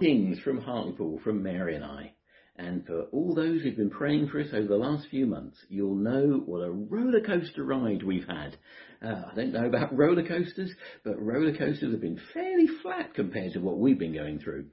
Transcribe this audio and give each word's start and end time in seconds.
things 0.00 0.38
from 0.40 0.60
Hartlepool, 0.60 1.20
from 1.22 1.42
Mary 1.42 1.74
and 1.74 1.84
I. 1.84 2.12
And 2.56 2.84
for 2.86 3.02
all 3.12 3.34
those 3.34 3.62
who've 3.62 3.76
been 3.76 3.90
praying 3.90 4.28
for 4.28 4.40
us 4.40 4.48
over 4.52 4.66
the 4.66 4.76
last 4.76 5.06
few 5.10 5.26
months, 5.26 5.56
you'll 5.68 5.94
know 5.94 6.42
what 6.44 6.64
a 6.64 6.70
roller 6.70 7.20
coaster 7.20 7.62
ride 7.64 8.02
we've 8.02 8.26
had. 8.26 8.56
Uh, 9.00 9.22
I 9.30 9.34
don't 9.36 9.52
know 9.52 9.66
about 9.66 9.96
roller 9.96 10.26
coasters, 10.26 10.72
but 11.04 11.22
roller 11.22 11.56
coasters 11.56 11.92
have 11.92 12.00
been 12.00 12.20
fairly 12.34 12.66
flat 12.82 13.14
compared 13.14 13.52
to 13.52 13.60
what 13.60 13.78
we've 13.78 13.98
been 13.98 14.14
going 14.14 14.40
through. 14.40 14.66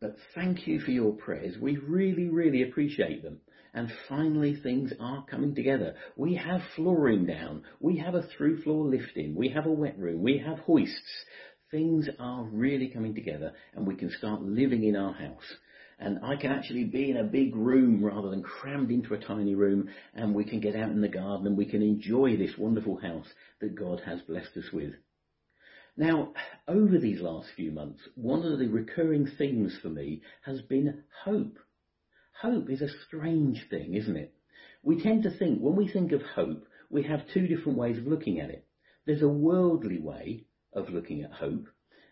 But 0.00 0.16
thank 0.34 0.66
you 0.66 0.80
for 0.80 0.90
your 0.90 1.12
prayers. 1.12 1.56
We 1.60 1.76
really, 1.76 2.28
really 2.28 2.62
appreciate 2.62 3.22
them. 3.22 3.40
And 3.74 3.92
finally, 4.08 4.56
things 4.56 4.92
are 4.98 5.24
coming 5.26 5.54
together. 5.54 5.94
We 6.16 6.36
have 6.36 6.62
flooring 6.74 7.26
down. 7.26 7.64
We 7.80 7.98
have 7.98 8.14
a 8.14 8.22
through 8.22 8.62
floor 8.62 8.86
lifting. 8.86 9.34
We 9.34 9.50
have 9.50 9.66
a 9.66 9.70
wet 9.70 9.98
room. 9.98 10.22
We 10.22 10.38
have 10.38 10.60
hoists. 10.60 11.24
Things 11.70 12.08
are 12.18 12.44
really 12.44 12.88
coming 12.88 13.14
together 13.14 13.52
and 13.74 13.86
we 13.86 13.94
can 13.94 14.10
start 14.10 14.40
living 14.40 14.84
in 14.84 14.96
our 14.96 15.12
house. 15.12 15.56
And 15.98 16.18
I 16.24 16.36
can 16.36 16.50
actually 16.50 16.84
be 16.84 17.10
in 17.10 17.18
a 17.18 17.24
big 17.24 17.54
room 17.54 18.02
rather 18.02 18.30
than 18.30 18.42
crammed 18.42 18.90
into 18.90 19.12
a 19.12 19.18
tiny 19.18 19.54
room 19.54 19.90
and 20.14 20.34
we 20.34 20.44
can 20.44 20.60
get 20.60 20.76
out 20.76 20.90
in 20.90 21.02
the 21.02 21.08
garden 21.08 21.46
and 21.46 21.58
we 21.58 21.66
can 21.66 21.82
enjoy 21.82 22.36
this 22.36 22.56
wonderful 22.56 22.96
house 22.96 23.26
that 23.60 23.74
God 23.74 24.00
has 24.06 24.22
blessed 24.22 24.56
us 24.56 24.72
with. 24.72 24.94
Now, 25.94 26.32
over 26.66 26.98
these 26.98 27.20
last 27.20 27.48
few 27.54 27.70
months, 27.70 28.00
one 28.14 28.44
of 28.44 28.58
the 28.58 28.68
recurring 28.68 29.26
themes 29.36 29.76
for 29.82 29.88
me 29.88 30.22
has 30.46 30.62
been 30.62 31.02
hope. 31.24 31.58
Hope 32.40 32.70
is 32.70 32.80
a 32.80 32.98
strange 33.06 33.68
thing, 33.68 33.94
isn't 33.94 34.16
it? 34.16 34.32
We 34.82 35.02
tend 35.02 35.24
to 35.24 35.30
think, 35.36 35.58
when 35.58 35.76
we 35.76 35.88
think 35.88 36.12
of 36.12 36.22
hope, 36.22 36.64
we 36.88 37.02
have 37.02 37.28
two 37.34 37.46
different 37.46 37.76
ways 37.76 37.98
of 37.98 38.06
looking 38.06 38.40
at 38.40 38.48
it. 38.48 38.64
There's 39.04 39.22
a 39.22 39.28
worldly 39.28 39.98
way 39.98 40.44
of 40.78 40.94
looking 40.94 41.22
at 41.22 41.32
hope, 41.32 41.66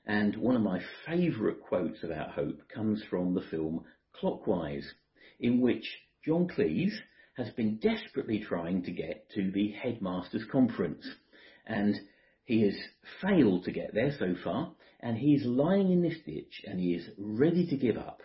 and 0.07 0.37
one 0.37 0.57
of 0.57 0.63
my 0.63 0.81
favourite 1.07 1.61
quotes 1.61 2.03
about 2.03 2.33
hope 2.33 2.61
comes 2.69 3.03
from 3.11 3.35
the 3.35 3.45
film 3.51 3.85
Clockwise, 4.13 4.95
in 5.41 5.61
which 5.61 5.85
John 6.25 6.49
Cleese 6.49 6.97
has 7.37 7.51
been 7.51 7.77
desperately 7.77 8.41
trying 8.41 8.83
to 8.85 8.93
get 8.93 9.29
to 9.35 9.51
the 9.51 9.73
headmasters 9.73 10.45
conference. 10.51 11.07
And 11.67 11.95
he 12.45 12.63
has 12.63 12.77
failed 13.21 13.65
to 13.65 13.73
get 13.73 13.93
there 13.93 14.13
so 14.19 14.35
far, 14.43 14.73
and 15.01 15.19
he's 15.19 15.45
lying 15.45 15.93
in 15.93 16.03
this 16.03 16.19
ditch 16.25 16.63
and 16.65 16.81
he 16.81 16.95
is 16.95 17.09
ready 17.19 17.67
to 17.67 17.77
give 17.77 17.97
up. 17.97 18.23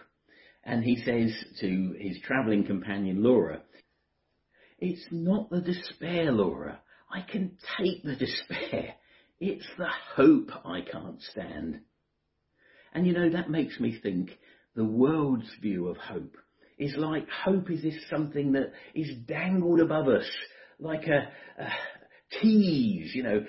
And 0.63 0.83
he 0.83 0.95
says 0.97 1.33
to 1.59 1.95
his 1.99 2.19
travelling 2.21 2.65
companion 2.65 3.23
Laura, 3.23 3.63
It's 4.79 5.05
not 5.11 5.49
the 5.49 5.61
despair, 5.61 6.31
Laura. 6.31 6.79
I 7.11 7.21
can 7.21 7.57
take 7.77 8.03
the 8.03 8.15
despair. 8.15 8.95
It's 9.41 9.65
the 9.75 9.89
hope 10.15 10.51
I 10.63 10.81
can't 10.81 11.19
stand. 11.19 11.79
And 12.93 13.07
you 13.07 13.13
know, 13.13 13.31
that 13.31 13.49
makes 13.49 13.79
me 13.79 13.97
think 14.01 14.29
the 14.75 14.85
world's 14.85 15.49
view 15.59 15.87
of 15.87 15.97
hope 15.97 16.37
is 16.77 16.93
like 16.95 17.27
hope 17.27 17.71
is 17.71 17.81
this 17.81 17.97
something 18.07 18.51
that 18.51 18.71
is 18.93 19.09
dangled 19.27 19.79
above 19.79 20.07
us, 20.07 20.29
like 20.79 21.07
a, 21.07 21.27
a 21.59 21.69
tease, 22.39 23.15
you 23.15 23.23
know. 23.23 23.43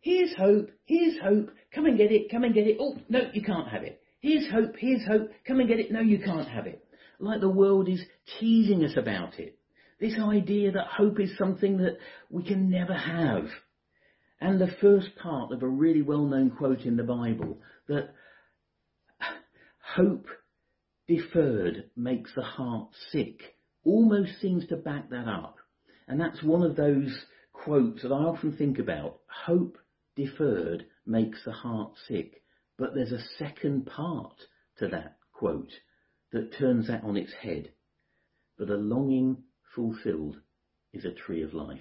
Here's 0.00 0.34
hope, 0.36 0.70
here's 0.86 1.20
hope, 1.22 1.50
come 1.74 1.84
and 1.84 1.98
get 1.98 2.10
it, 2.10 2.30
come 2.30 2.44
and 2.44 2.54
get 2.54 2.66
it. 2.66 2.78
Oh, 2.80 2.96
no, 3.10 3.20
you 3.34 3.42
can't 3.42 3.68
have 3.68 3.82
it. 3.82 4.00
Here's 4.20 4.50
hope, 4.50 4.76
here's 4.78 5.06
hope, 5.06 5.28
come 5.46 5.60
and 5.60 5.68
get 5.68 5.80
it. 5.80 5.92
No, 5.92 6.00
you 6.00 6.18
can't 6.18 6.48
have 6.48 6.66
it. 6.66 6.82
Like 7.18 7.40
the 7.40 7.50
world 7.50 7.90
is 7.90 8.00
teasing 8.38 8.82
us 8.84 8.96
about 8.96 9.38
it. 9.38 9.58
This 10.00 10.14
idea 10.18 10.72
that 10.72 10.86
hope 10.86 11.20
is 11.20 11.36
something 11.36 11.76
that 11.76 11.98
we 12.30 12.42
can 12.42 12.70
never 12.70 12.94
have. 12.94 13.44
And 14.40 14.60
the 14.60 14.74
first 14.80 15.16
part 15.16 15.52
of 15.52 15.62
a 15.62 15.68
really 15.68 16.02
well-known 16.02 16.50
quote 16.50 16.80
in 16.80 16.96
the 16.96 17.02
Bible 17.02 17.58
that 17.88 18.14
hope 19.94 20.26
deferred 21.06 21.90
makes 21.96 22.34
the 22.34 22.42
heart 22.42 22.88
sick 23.10 23.40
almost 23.84 24.40
seems 24.40 24.66
to 24.68 24.76
back 24.76 25.10
that 25.10 25.28
up. 25.28 25.56
And 26.08 26.20
that's 26.20 26.42
one 26.42 26.62
of 26.62 26.76
those 26.76 27.24
quotes 27.52 28.02
that 28.02 28.12
I 28.12 28.22
often 28.24 28.56
think 28.56 28.78
about. 28.78 29.20
Hope 29.26 29.76
deferred 30.16 30.86
makes 31.06 31.38
the 31.44 31.52
heart 31.52 31.92
sick. 32.08 32.42
But 32.78 32.94
there's 32.94 33.12
a 33.12 33.24
second 33.38 33.86
part 33.86 34.36
to 34.78 34.88
that 34.88 35.18
quote 35.32 35.72
that 36.32 36.56
turns 36.56 36.86
that 36.88 37.04
on 37.04 37.16
its 37.16 37.32
head. 37.42 37.72
But 38.58 38.70
a 38.70 38.76
longing 38.76 39.44
fulfilled 39.74 40.36
is 40.92 41.04
a 41.04 41.12
tree 41.12 41.42
of 41.42 41.52
life. 41.52 41.78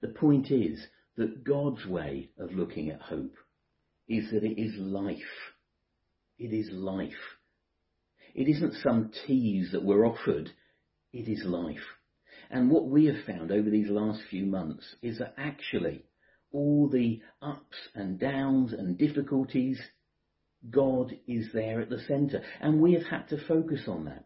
The 0.00 0.08
point 0.08 0.50
is 0.50 0.80
that 1.16 1.44
God's 1.44 1.84
way 1.86 2.30
of 2.38 2.52
looking 2.52 2.90
at 2.90 3.00
hope 3.00 3.34
is 4.08 4.30
that 4.30 4.44
it 4.44 4.60
is 4.60 4.74
life. 4.76 5.16
It 6.38 6.52
is 6.52 6.70
life. 6.70 7.10
It 8.34 8.48
isn't 8.48 8.74
some 8.82 9.10
tease 9.26 9.70
that 9.72 9.84
we're 9.84 10.06
offered. 10.06 10.50
It 11.12 11.28
is 11.28 11.42
life. 11.44 11.76
And 12.50 12.70
what 12.70 12.86
we 12.86 13.06
have 13.06 13.24
found 13.26 13.50
over 13.50 13.68
these 13.68 13.90
last 13.90 14.20
few 14.30 14.46
months 14.46 14.84
is 15.02 15.18
that 15.18 15.34
actually 15.36 16.04
all 16.52 16.88
the 16.88 17.20
ups 17.42 17.76
and 17.94 18.18
downs 18.18 18.72
and 18.72 18.96
difficulties, 18.96 19.80
God 20.70 21.12
is 21.26 21.48
there 21.52 21.80
at 21.80 21.90
the 21.90 22.00
centre. 22.06 22.42
And 22.60 22.80
we 22.80 22.94
have 22.94 23.06
had 23.06 23.28
to 23.28 23.46
focus 23.46 23.82
on 23.86 24.06
that. 24.06 24.24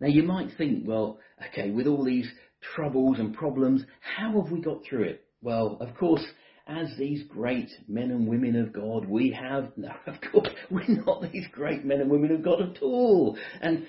Now 0.00 0.08
you 0.08 0.24
might 0.24 0.56
think, 0.58 0.86
well, 0.86 1.20
okay, 1.48 1.70
with 1.70 1.86
all 1.86 2.04
these 2.04 2.30
troubles 2.74 3.18
and 3.18 3.34
problems, 3.34 3.84
how 4.00 4.40
have 4.40 4.50
we 4.50 4.60
got 4.60 4.84
through 4.84 5.04
it? 5.04 5.24
Well, 5.42 5.76
of 5.80 5.94
course, 5.96 6.24
as 6.66 6.88
these 6.96 7.24
great 7.24 7.68
men 7.88 8.10
and 8.10 8.26
women 8.26 8.56
of 8.56 8.72
God, 8.72 9.06
we 9.06 9.30
have, 9.32 9.72
no, 9.76 9.92
of 10.06 10.14
course, 10.30 10.48
we're 10.70 11.02
not 11.04 11.22
these 11.32 11.46
great 11.52 11.84
men 11.84 12.00
and 12.00 12.10
women 12.10 12.32
of 12.32 12.42
God 12.42 12.60
at 12.62 12.82
all. 12.82 13.36
And 13.60 13.86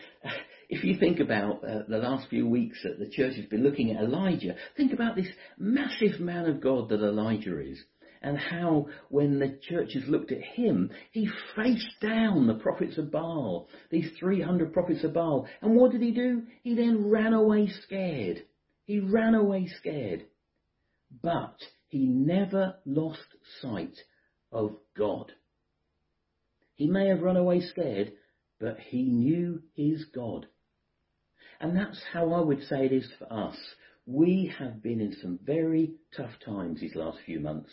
if 0.70 0.84
you 0.84 0.98
think 0.98 1.20
about 1.20 1.64
uh, 1.64 1.84
the 1.88 1.98
last 1.98 2.30
few 2.30 2.48
weeks 2.48 2.80
that 2.84 3.00
the 3.00 3.10
church 3.10 3.36
has 3.36 3.46
been 3.46 3.64
looking 3.64 3.92
at 3.92 4.04
Elijah, 4.04 4.56
think 4.76 4.94
about 4.94 5.16
this 5.16 5.30
massive 5.58 6.20
man 6.20 6.46
of 6.46 6.62
God 6.62 6.90
that 6.90 7.02
Elijah 7.02 7.60
is. 7.60 7.80
And 8.24 8.38
how, 8.38 8.88
when 9.10 9.38
the 9.38 9.60
churches 9.68 10.04
looked 10.08 10.32
at 10.32 10.42
him, 10.42 10.90
he 11.12 11.30
faced 11.58 12.00
down 12.02 12.48
the 12.48 12.54
prophets 12.54 12.98
of 12.98 13.12
Baal, 13.12 13.68
these 13.92 14.10
300 14.18 14.72
prophets 14.72 15.04
of 15.04 15.14
Baal. 15.14 15.46
And 15.62 15.76
what 15.76 15.92
did 15.92 16.02
he 16.02 16.12
do? 16.12 16.44
He 16.64 16.74
then 16.74 17.10
ran 17.10 17.34
away 17.34 17.68
scared. 17.84 18.44
He 18.86 19.00
ran 19.00 19.34
away 19.34 19.68
scared. 19.68 20.26
But 21.22 21.58
he 21.88 22.06
never 22.06 22.76
lost 22.86 23.28
sight 23.62 23.96
of 24.52 24.78
God. 24.98 25.32
He 26.76 26.88
may 26.88 27.08
have 27.08 27.22
run 27.22 27.38
away 27.38 27.62
scared, 27.62 28.14
but 28.60 28.80
he 28.80 29.04
knew 29.04 29.62
his 29.76 30.06
God. 30.06 30.48
And 31.60 31.78
that's 31.78 32.02
how 32.12 32.34
I 32.34 32.42
would 32.42 32.64
say 32.64 32.86
it 32.86 32.92
is 32.92 33.10
for 33.20 33.32
us. 33.32 33.56
We 34.06 34.52
have 34.60 34.82
been 34.82 35.00
in 35.00 35.16
some 35.22 35.40
very 35.46 35.94
tough 36.18 36.34
times 36.44 36.82
these 36.82 36.96
last 36.96 37.20
few 37.26 37.40
months. 37.40 37.70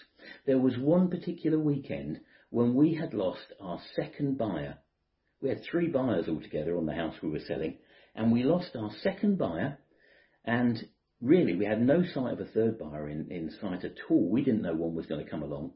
There 0.46 0.60
was 0.60 0.78
one 0.78 1.10
particular 1.10 1.58
weekend 1.58 2.20
when 2.50 2.74
we 2.74 2.94
had 2.94 3.14
lost 3.14 3.52
our 3.60 3.80
second 3.96 4.38
buyer. 4.38 4.78
We 5.40 5.48
had 5.48 5.62
three 5.64 5.88
buyers 5.88 6.28
altogether 6.28 6.76
on 6.76 6.86
the 6.86 6.94
house 6.94 7.14
we 7.22 7.30
were 7.30 7.40
selling, 7.40 7.78
and 8.14 8.30
we 8.30 8.44
lost 8.44 8.76
our 8.76 8.90
second 9.02 9.38
buyer, 9.38 9.78
and 10.44 10.86
really 11.20 11.54
we 11.54 11.64
had 11.64 11.80
no 11.80 12.02
sight 12.14 12.32
of 12.32 12.40
a 12.40 12.46
third 12.46 12.78
buyer 12.78 13.08
in, 13.08 13.30
in 13.30 13.50
sight 13.60 13.84
at 13.84 13.94
all. 14.08 14.28
We 14.28 14.42
didn't 14.42 14.62
know 14.62 14.74
one 14.74 14.94
was 14.94 15.06
going 15.06 15.24
to 15.24 15.30
come 15.30 15.42
along. 15.42 15.72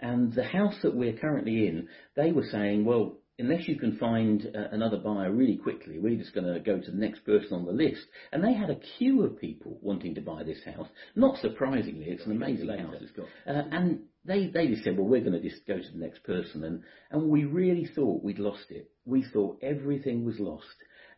And 0.00 0.32
the 0.32 0.44
house 0.44 0.76
that 0.82 0.94
we're 0.94 1.18
currently 1.18 1.66
in, 1.66 1.88
they 2.14 2.30
were 2.30 2.46
saying, 2.50 2.84
well, 2.84 3.18
unless 3.38 3.68
you 3.68 3.76
can 3.76 3.96
find 3.98 4.46
uh, 4.54 4.68
another 4.72 4.96
buyer 4.96 5.30
really 5.30 5.56
quickly, 5.56 5.98
we're 5.98 6.18
just 6.18 6.34
going 6.34 6.52
to 6.52 6.60
go 6.60 6.78
to 6.78 6.90
the 6.90 6.96
next 6.96 7.24
person 7.24 7.52
on 7.52 7.64
the 7.64 7.72
list. 7.72 8.02
And 8.32 8.42
they 8.42 8.52
had 8.52 8.70
a 8.70 8.80
queue 8.98 9.24
of 9.24 9.40
people 9.40 9.78
wanting 9.80 10.14
to 10.14 10.20
buy 10.20 10.42
this 10.44 10.62
house. 10.64 10.88
Not 11.14 11.38
surprisingly, 11.38 12.06
it's 12.06 12.26
an 12.26 12.32
amazing 12.32 12.68
house. 12.68 12.96
It's 13.00 13.12
got. 13.12 13.26
Uh, 13.46 13.62
and 13.70 14.00
they, 14.24 14.48
they 14.48 14.68
just 14.68 14.84
said, 14.84 14.96
well, 14.96 15.06
we're 15.06 15.20
going 15.20 15.40
to 15.40 15.48
just 15.48 15.66
go 15.66 15.78
to 15.78 15.92
the 15.92 15.98
next 15.98 16.22
person. 16.24 16.64
And, 16.64 16.82
and 17.10 17.28
we 17.28 17.44
really 17.44 17.88
thought 17.94 18.24
we'd 18.24 18.38
lost 18.38 18.70
it. 18.70 18.90
We 19.04 19.24
thought 19.32 19.58
everything 19.62 20.24
was 20.24 20.38
lost. 20.38 20.66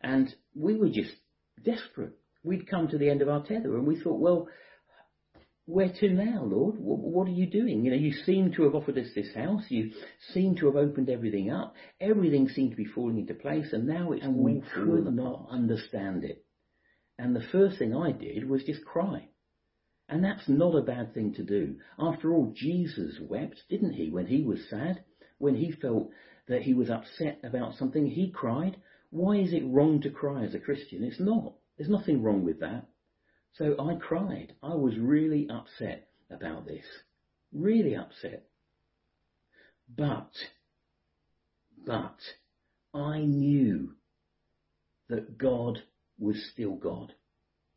And 0.01 0.33
we 0.55 0.75
were 0.75 0.89
just 0.89 1.13
desperate. 1.63 2.13
We'd 2.43 2.69
come 2.69 2.87
to 2.87 2.97
the 2.97 3.09
end 3.09 3.21
of 3.21 3.29
our 3.29 3.43
tether 3.43 3.77
and 3.77 3.85
we 3.85 3.99
thought, 3.99 4.19
well, 4.19 4.47
where 5.65 5.93
to 5.99 6.09
now, 6.09 6.43
Lord? 6.43 6.75
What 6.79 7.27
are 7.27 7.31
you 7.31 7.45
doing? 7.45 7.85
You 7.85 7.91
know, 7.91 7.97
you 7.97 8.11
seem 8.11 8.51
to 8.53 8.63
have 8.63 8.75
offered 8.75 8.97
us 8.97 9.07
this 9.15 9.33
house. 9.33 9.63
You 9.69 9.91
seem 10.33 10.55
to 10.55 10.65
have 10.65 10.75
opened 10.75 11.09
everything 11.09 11.51
up. 11.51 11.75
Everything 11.99 12.49
seemed 12.49 12.71
to 12.71 12.77
be 12.77 12.85
falling 12.85 13.19
into 13.19 13.35
place, 13.35 13.71
and 13.71 13.87
now 13.87 14.11
it's 14.11 14.25
and 14.25 14.35
we 14.35 14.61
could 14.73 15.13
not 15.13 15.47
understand 15.49 16.23
it. 16.23 16.43
And 17.17 17.35
the 17.35 17.47
first 17.51 17.77
thing 17.77 17.95
I 17.95 18.11
did 18.11 18.49
was 18.49 18.63
just 18.63 18.83
cry. 18.83 19.29
And 20.09 20.23
that's 20.23 20.49
not 20.49 20.75
a 20.75 20.81
bad 20.81 21.13
thing 21.13 21.33
to 21.35 21.43
do. 21.43 21.77
After 21.97 22.33
all, 22.33 22.51
Jesus 22.53 23.17
wept, 23.21 23.61
didn't 23.69 23.93
he, 23.93 24.09
when 24.09 24.25
he 24.25 24.43
was 24.43 24.67
sad? 24.69 25.03
When 25.37 25.55
he 25.55 25.71
felt 25.71 26.09
that 26.47 26.63
he 26.63 26.73
was 26.73 26.89
upset 26.89 27.39
about 27.43 27.75
something, 27.75 28.07
he 28.07 28.29
cried. 28.31 28.75
Why 29.11 29.37
is 29.37 29.53
it 29.53 29.63
wrong 29.65 30.01
to 30.01 30.09
cry 30.09 30.43
as 30.43 30.53
a 30.53 30.59
Christian? 30.59 31.03
It's 31.03 31.19
not. 31.19 31.53
There's 31.81 31.89
nothing 31.89 32.21
wrong 32.21 32.45
with 32.45 32.59
that. 32.59 32.85
So 33.53 33.75
I 33.79 33.95
cried. 33.95 34.53
I 34.61 34.75
was 34.75 34.99
really 34.99 35.49
upset 35.49 36.09
about 36.29 36.67
this. 36.67 36.85
Really 37.51 37.95
upset. 37.95 38.45
But, 39.97 40.29
But 41.83 42.19
I 42.93 43.21
knew 43.21 43.95
that 45.09 45.39
God 45.39 45.79
was 46.19 46.35
still 46.53 46.75
God. 46.75 47.15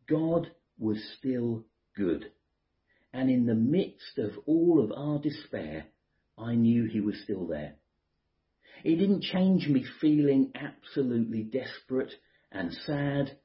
God 0.06 0.50
was 0.78 0.98
still 1.18 1.64
good. 1.96 2.30
And 3.14 3.30
in 3.30 3.46
the 3.46 3.54
midst 3.54 4.18
of 4.18 4.32
all 4.44 4.84
of 4.84 4.92
our 4.92 5.18
despair, 5.18 5.86
I 6.36 6.56
knew 6.56 6.84
he 6.84 7.00
was 7.00 7.18
still 7.24 7.46
there. 7.46 7.76
It 8.84 8.96
didn't 8.96 9.22
change 9.22 9.66
me 9.66 9.82
feeling 10.02 10.52
absolutely 10.54 11.42
desperate 11.42 12.12
and 12.52 12.70
sad 12.70 13.38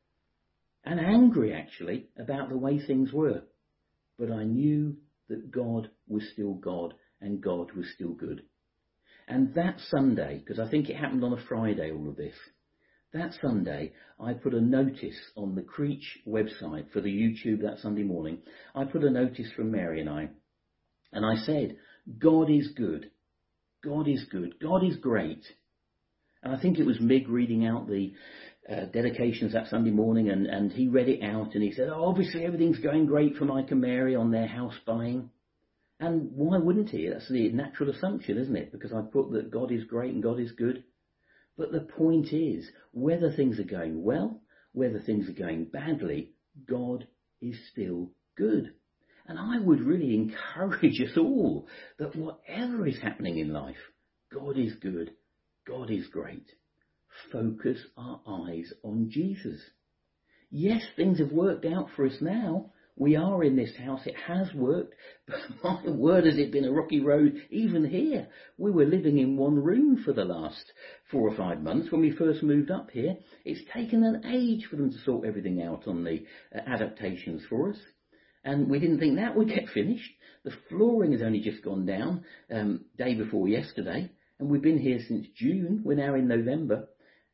and 0.83 0.99
angry 0.99 1.53
actually 1.53 2.09
about 2.17 2.49
the 2.49 2.57
way 2.57 2.79
things 2.79 3.11
were. 3.11 3.43
But 4.17 4.31
I 4.31 4.43
knew 4.43 4.97
that 5.29 5.51
God 5.51 5.89
was 6.07 6.23
still 6.33 6.53
God 6.53 6.93
and 7.21 7.41
God 7.41 7.71
was 7.73 7.85
still 7.93 8.13
good. 8.13 8.43
And 9.27 9.53
that 9.53 9.79
Sunday, 9.89 10.39
because 10.39 10.59
I 10.59 10.69
think 10.69 10.89
it 10.89 10.95
happened 10.95 11.23
on 11.23 11.33
a 11.33 11.47
Friday, 11.47 11.91
all 11.91 12.09
of 12.09 12.15
this, 12.15 12.35
that 13.13 13.33
Sunday, 13.41 13.93
I 14.19 14.33
put 14.33 14.53
a 14.53 14.61
notice 14.61 15.17
on 15.35 15.55
the 15.55 15.61
Creech 15.61 16.19
website 16.27 16.91
for 16.91 17.01
the 17.01 17.09
YouTube 17.09 17.61
that 17.61 17.79
Sunday 17.79 18.03
morning. 18.03 18.39
I 18.75 18.85
put 18.85 19.03
a 19.03 19.09
notice 19.09 19.51
from 19.55 19.71
Mary 19.71 20.01
and 20.01 20.09
I, 20.09 20.29
and 21.11 21.25
I 21.25 21.35
said, 21.43 21.77
God 22.19 22.49
is 22.49 22.69
good. 22.75 23.09
God 23.83 24.07
is 24.07 24.25
good. 24.31 24.59
God 24.59 24.83
is 24.83 24.97
great. 24.97 25.43
And 26.43 26.55
I 26.55 26.61
think 26.61 26.79
it 26.79 26.85
was 26.85 26.99
Mig 26.99 27.27
reading 27.27 27.65
out 27.65 27.87
the 27.87 28.13
uh, 28.69 28.85
dedications 28.85 29.53
that 29.53 29.67
Sunday 29.67 29.91
morning, 29.91 30.29
and, 30.29 30.45
and 30.45 30.71
he 30.71 30.87
read 30.87 31.09
it 31.09 31.23
out, 31.23 31.53
and 31.53 31.63
he 31.63 31.71
said, 31.71 31.89
oh, 31.89 32.05
obviously 32.05 32.45
everything's 32.45 32.79
going 32.79 33.07
great 33.07 33.35
for 33.35 33.45
Mike 33.45 33.71
and 33.71 33.81
Mary 33.81 34.15
on 34.15 34.31
their 34.31 34.47
house 34.47 34.75
buying. 34.85 35.29
And 35.99 36.31
why 36.33 36.57
wouldn't 36.57 36.89
he? 36.89 37.09
That's 37.09 37.29
the 37.29 37.49
natural 37.49 37.89
assumption, 37.89 38.37
isn't 38.37 38.55
it? 38.55 38.71
Because 38.71 38.93
I 38.93 39.01
put 39.01 39.31
that 39.31 39.51
God 39.51 39.71
is 39.71 39.83
great 39.83 40.13
and 40.13 40.23
God 40.23 40.39
is 40.39 40.51
good. 40.53 40.83
But 41.57 41.73
the 41.73 41.81
point 41.81 42.31
is, 42.31 42.69
whether 42.91 43.31
things 43.31 43.59
are 43.59 43.63
going 43.63 44.01
well, 44.01 44.41
whether 44.71 44.99
things 44.99 45.27
are 45.27 45.33
going 45.33 45.65
badly, 45.65 46.31
God 46.69 47.05
is 47.41 47.57
still 47.71 48.11
good. 48.37 48.73
And 49.27 49.37
I 49.37 49.59
would 49.59 49.81
really 49.81 50.15
encourage 50.55 51.01
us 51.01 51.17
all 51.17 51.67
that 51.97 52.15
whatever 52.15 52.87
is 52.87 52.99
happening 53.01 53.39
in 53.39 53.51
life, 53.51 53.75
God 54.33 54.57
is 54.57 54.75
good, 54.75 55.11
God 55.69 55.91
is 55.91 56.07
great. 56.07 56.47
Focus 57.31 57.77
our 57.95 58.21
eyes 58.27 58.73
on 58.83 59.09
Jesus. 59.11 59.61
Yes, 60.49 60.81
things 60.95 61.19
have 61.19 61.31
worked 61.31 61.63
out 61.63 61.89
for 61.95 62.07
us 62.07 62.17
now. 62.21 62.71
We 62.95 63.15
are 63.15 63.43
in 63.43 63.55
this 63.55 63.75
house. 63.77 64.01
It 64.05 64.15
has 64.27 64.51
worked. 64.55 64.95
But 65.61 65.85
my 65.85 65.91
word, 65.91 66.25
has 66.25 66.37
it 66.39 66.51
been 66.51 66.65
a 66.65 66.71
rocky 66.71 67.01
road 67.01 67.35
even 67.51 67.87
here. 67.87 68.27
We 68.57 68.71
were 68.71 68.85
living 68.85 69.19
in 69.19 69.37
one 69.37 69.63
room 69.63 70.01
for 70.03 70.11
the 70.11 70.25
last 70.25 70.65
four 71.11 71.29
or 71.29 71.37
five 71.37 71.61
months 71.61 71.91
when 71.91 72.01
we 72.01 72.11
first 72.11 72.41
moved 72.41 72.71
up 72.71 72.89
here. 72.89 73.15
It's 73.45 73.61
taken 73.71 74.03
an 74.03 74.25
age 74.25 74.65
for 74.69 74.75
them 74.75 74.91
to 74.91 74.97
sort 75.05 75.27
everything 75.27 75.61
out 75.61 75.87
on 75.87 76.03
the 76.03 76.25
uh, 76.53 76.61
adaptations 76.65 77.43
for 77.47 77.69
us 77.69 77.77
and 78.43 78.69
we 78.69 78.79
didn't 78.79 78.99
think 78.99 79.17
that 79.17 79.35
would 79.35 79.49
get 79.55 79.69
finished. 79.69 80.11
The 80.43 80.51
flooring 80.69 81.11
has 81.11 81.21
only 81.21 81.41
just 81.41 81.63
gone 81.63 81.85
down 81.85 82.23
um, 82.51 82.85
day 82.97 83.13
before 83.13 83.47
yesterday, 83.47 84.09
and 84.39 84.49
we've 84.49 84.61
been 84.61 84.79
here 84.79 84.99
since 85.07 85.27
June. 85.35 85.81
We're 85.83 85.95
now 85.95 86.15
in 86.15 86.27
November. 86.27 86.87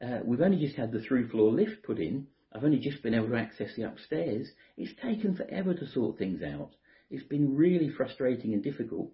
Uh, 0.03 0.19
we've 0.23 0.41
only 0.41 0.57
just 0.57 0.75
had 0.75 0.91
the 0.91 1.01
through 1.01 1.29
floor 1.29 1.51
lift 1.51 1.83
put 1.83 1.99
in. 1.99 2.27
I've 2.51 2.63
only 2.63 2.79
just 2.79 3.03
been 3.03 3.13
able 3.13 3.29
to 3.29 3.35
access 3.35 3.69
the 3.75 3.83
upstairs. 3.83 4.47
It's 4.77 4.99
taken 5.01 5.35
forever 5.35 5.73
to 5.73 5.87
sort 5.91 6.17
things 6.17 6.41
out. 6.41 6.71
It's 7.11 7.27
been 7.27 7.55
really 7.55 7.89
frustrating 7.89 8.53
and 8.53 8.63
difficult. 8.63 9.11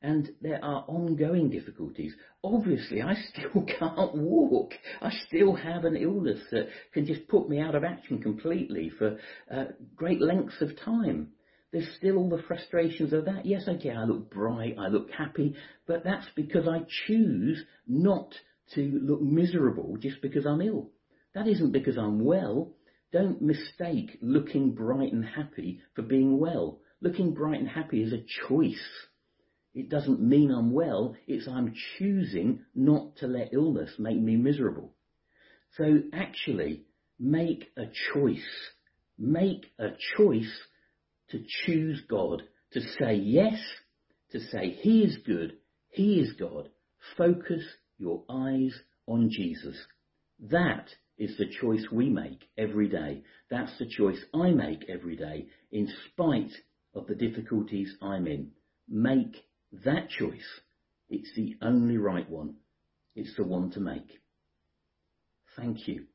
And 0.00 0.30
there 0.40 0.62
are 0.62 0.84
ongoing 0.86 1.50
difficulties. 1.50 2.14
Obviously, 2.42 3.02
I 3.02 3.14
still 3.32 3.64
can't 3.78 4.14
walk. 4.14 4.72
I 5.00 5.10
still 5.26 5.54
have 5.54 5.84
an 5.84 5.96
illness 5.96 6.40
that 6.50 6.68
can 6.92 7.06
just 7.06 7.28
put 7.28 7.48
me 7.48 7.60
out 7.60 7.74
of 7.74 7.84
action 7.84 8.22
completely 8.22 8.90
for 8.98 9.18
uh, 9.54 9.64
great 9.96 10.20
lengths 10.20 10.60
of 10.60 10.78
time. 10.82 11.28
There's 11.74 11.92
still 11.96 12.18
all 12.18 12.28
the 12.28 12.40
frustrations 12.46 13.12
of 13.12 13.24
that. 13.24 13.46
Yes, 13.46 13.66
okay, 13.66 13.90
I 13.90 14.04
look 14.04 14.30
bright, 14.30 14.76
I 14.78 14.86
look 14.86 15.10
happy, 15.10 15.56
but 15.88 16.04
that's 16.04 16.28
because 16.36 16.68
I 16.68 16.86
choose 17.08 17.64
not 17.88 18.32
to 18.76 19.00
look 19.02 19.20
miserable 19.20 19.96
just 19.96 20.22
because 20.22 20.46
I'm 20.46 20.60
ill. 20.60 20.92
That 21.34 21.48
isn't 21.48 21.72
because 21.72 21.98
I'm 21.98 22.24
well. 22.24 22.70
Don't 23.12 23.42
mistake 23.42 24.18
looking 24.22 24.70
bright 24.76 25.12
and 25.12 25.24
happy 25.24 25.80
for 25.96 26.02
being 26.02 26.38
well. 26.38 26.78
Looking 27.00 27.34
bright 27.34 27.58
and 27.58 27.68
happy 27.68 28.04
is 28.04 28.12
a 28.12 28.24
choice. 28.46 28.88
It 29.74 29.88
doesn't 29.88 30.20
mean 30.20 30.52
I'm 30.52 30.70
well, 30.70 31.16
it's 31.26 31.48
I'm 31.48 31.74
choosing 31.98 32.60
not 32.76 33.16
to 33.16 33.26
let 33.26 33.52
illness 33.52 33.90
make 33.98 34.20
me 34.20 34.36
miserable. 34.36 34.94
So 35.76 36.02
actually, 36.12 36.84
make 37.18 37.72
a 37.76 37.86
choice. 38.12 38.70
Make 39.18 39.66
a 39.80 39.88
choice 40.16 40.52
to 41.30 41.42
choose 41.64 42.02
God, 42.08 42.42
to 42.72 42.80
say 42.98 43.14
yes, 43.14 43.60
to 44.32 44.40
say 44.40 44.70
He 44.70 45.02
is 45.02 45.18
good, 45.26 45.54
He 45.90 46.20
is 46.20 46.32
God. 46.38 46.70
Focus 47.16 47.62
your 47.98 48.24
eyes 48.28 48.74
on 49.06 49.30
Jesus. 49.30 49.76
That 50.50 50.88
is 51.18 51.36
the 51.38 51.46
choice 51.60 51.86
we 51.92 52.08
make 52.08 52.48
every 52.58 52.88
day. 52.88 53.22
That's 53.50 53.76
the 53.78 53.86
choice 53.86 54.18
I 54.34 54.50
make 54.50 54.84
every 54.88 55.16
day, 55.16 55.46
in 55.70 55.88
spite 56.10 56.52
of 56.94 57.06
the 57.06 57.14
difficulties 57.14 57.94
I'm 58.02 58.26
in. 58.26 58.50
Make 58.88 59.36
that 59.84 60.08
choice, 60.10 60.60
it's 61.08 61.30
the 61.36 61.56
only 61.62 61.96
right 61.96 62.28
one. 62.28 62.56
It's 63.14 63.34
the 63.36 63.44
one 63.44 63.70
to 63.72 63.80
make. 63.80 64.18
Thank 65.56 65.86
you. 65.86 66.06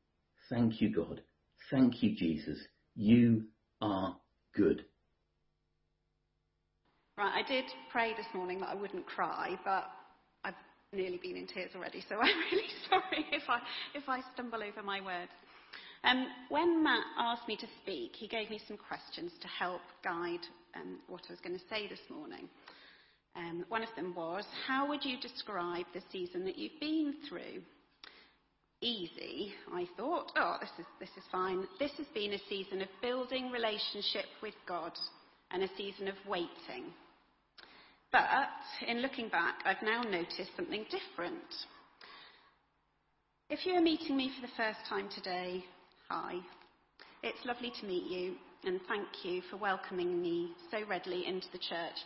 Thank 0.50 0.80
you, 0.80 0.94
God. 0.94 1.22
Thank 1.70 2.02
you, 2.02 2.14
Jesus. 2.14 2.58
You 2.94 3.44
are 3.80 4.16
good. 4.54 4.84
Right, 7.20 7.44
I 7.44 7.46
did 7.46 7.66
pray 7.92 8.14
this 8.16 8.24
morning 8.32 8.60
that 8.60 8.70
I 8.70 8.74
wouldn't 8.74 9.04
cry, 9.04 9.50
but 9.62 9.90
I've 10.42 10.54
nearly 10.90 11.20
been 11.22 11.36
in 11.36 11.46
tears 11.46 11.70
already, 11.76 12.02
so 12.08 12.14
I'm 12.20 12.38
really 12.50 12.70
sorry 12.88 13.26
if 13.30 13.42
I, 13.46 13.58
if 13.94 14.08
I 14.08 14.20
stumble 14.32 14.62
over 14.62 14.82
my 14.82 15.02
words. 15.02 15.30
Um, 16.02 16.28
when 16.48 16.82
Matt 16.82 17.04
asked 17.18 17.46
me 17.46 17.58
to 17.58 17.66
speak, 17.82 18.12
he 18.16 18.26
gave 18.26 18.48
me 18.48 18.58
some 18.66 18.78
questions 18.78 19.32
to 19.42 19.48
help 19.48 19.82
guide 20.02 20.40
um, 20.74 20.96
what 21.08 21.20
I 21.28 21.32
was 21.34 21.40
going 21.40 21.58
to 21.58 21.64
say 21.68 21.88
this 21.88 22.00
morning. 22.08 22.48
Um, 23.36 23.66
one 23.68 23.82
of 23.82 23.90
them 23.96 24.14
was, 24.16 24.46
How 24.66 24.88
would 24.88 25.04
you 25.04 25.20
describe 25.20 25.84
the 25.92 26.00
season 26.10 26.46
that 26.46 26.56
you've 26.56 26.80
been 26.80 27.16
through? 27.28 27.60
Easy, 28.80 29.52
I 29.74 29.84
thought. 29.94 30.32
Oh, 30.36 30.56
this 30.58 30.70
is, 30.78 30.86
this 30.98 31.10
is 31.18 31.24
fine. 31.30 31.66
This 31.78 31.92
has 31.98 32.06
been 32.14 32.32
a 32.32 32.40
season 32.48 32.80
of 32.80 32.88
building 33.02 33.50
relationship 33.50 34.24
with 34.42 34.54
God 34.66 34.92
and 35.50 35.62
a 35.62 35.68
season 35.76 36.08
of 36.08 36.14
waiting. 36.26 36.94
But 38.12 38.24
in 38.86 39.02
looking 39.02 39.28
back, 39.28 39.56
I've 39.64 39.82
now 39.82 40.02
noticed 40.02 40.50
something 40.56 40.84
different. 40.84 41.44
If 43.48 43.66
you 43.66 43.74
are 43.74 43.80
meeting 43.80 44.16
me 44.16 44.32
for 44.34 44.46
the 44.46 44.52
first 44.56 44.78
time 44.88 45.08
today, 45.14 45.64
hi. 46.08 46.34
It's 47.22 47.44
lovely 47.44 47.72
to 47.80 47.86
meet 47.86 48.10
you, 48.10 48.34
and 48.64 48.80
thank 48.88 49.06
you 49.24 49.42
for 49.50 49.56
welcoming 49.56 50.20
me 50.20 50.52
so 50.70 50.78
readily 50.88 51.26
into 51.26 51.46
the 51.52 51.58
church 51.58 51.96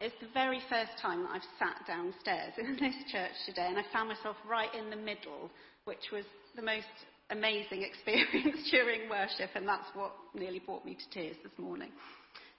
it's 0.00 0.14
the 0.20 0.28
very 0.32 0.60
first 0.70 0.92
time 1.02 1.22
that 1.24 1.30
I've 1.34 1.50
sat 1.58 1.86
downstairs 1.86 2.54
in 2.58 2.76
this 2.78 2.94
church 3.10 3.34
today, 3.46 3.66
and 3.66 3.78
I 3.78 3.82
found 3.92 4.08
myself 4.08 4.36
right 4.48 4.72
in 4.74 4.90
the 4.90 4.96
middle, 4.96 5.50
which 5.84 6.12
was 6.12 6.24
the 6.54 6.62
most 6.62 6.86
amazing 7.30 7.82
experience 7.90 8.68
during 8.70 9.08
worship, 9.10 9.50
and 9.54 9.66
that's 9.66 9.88
what 9.94 10.12
nearly 10.34 10.60
brought 10.60 10.84
me 10.84 10.94
to 10.94 11.10
tears 11.10 11.36
this 11.42 11.52
morning. 11.58 11.90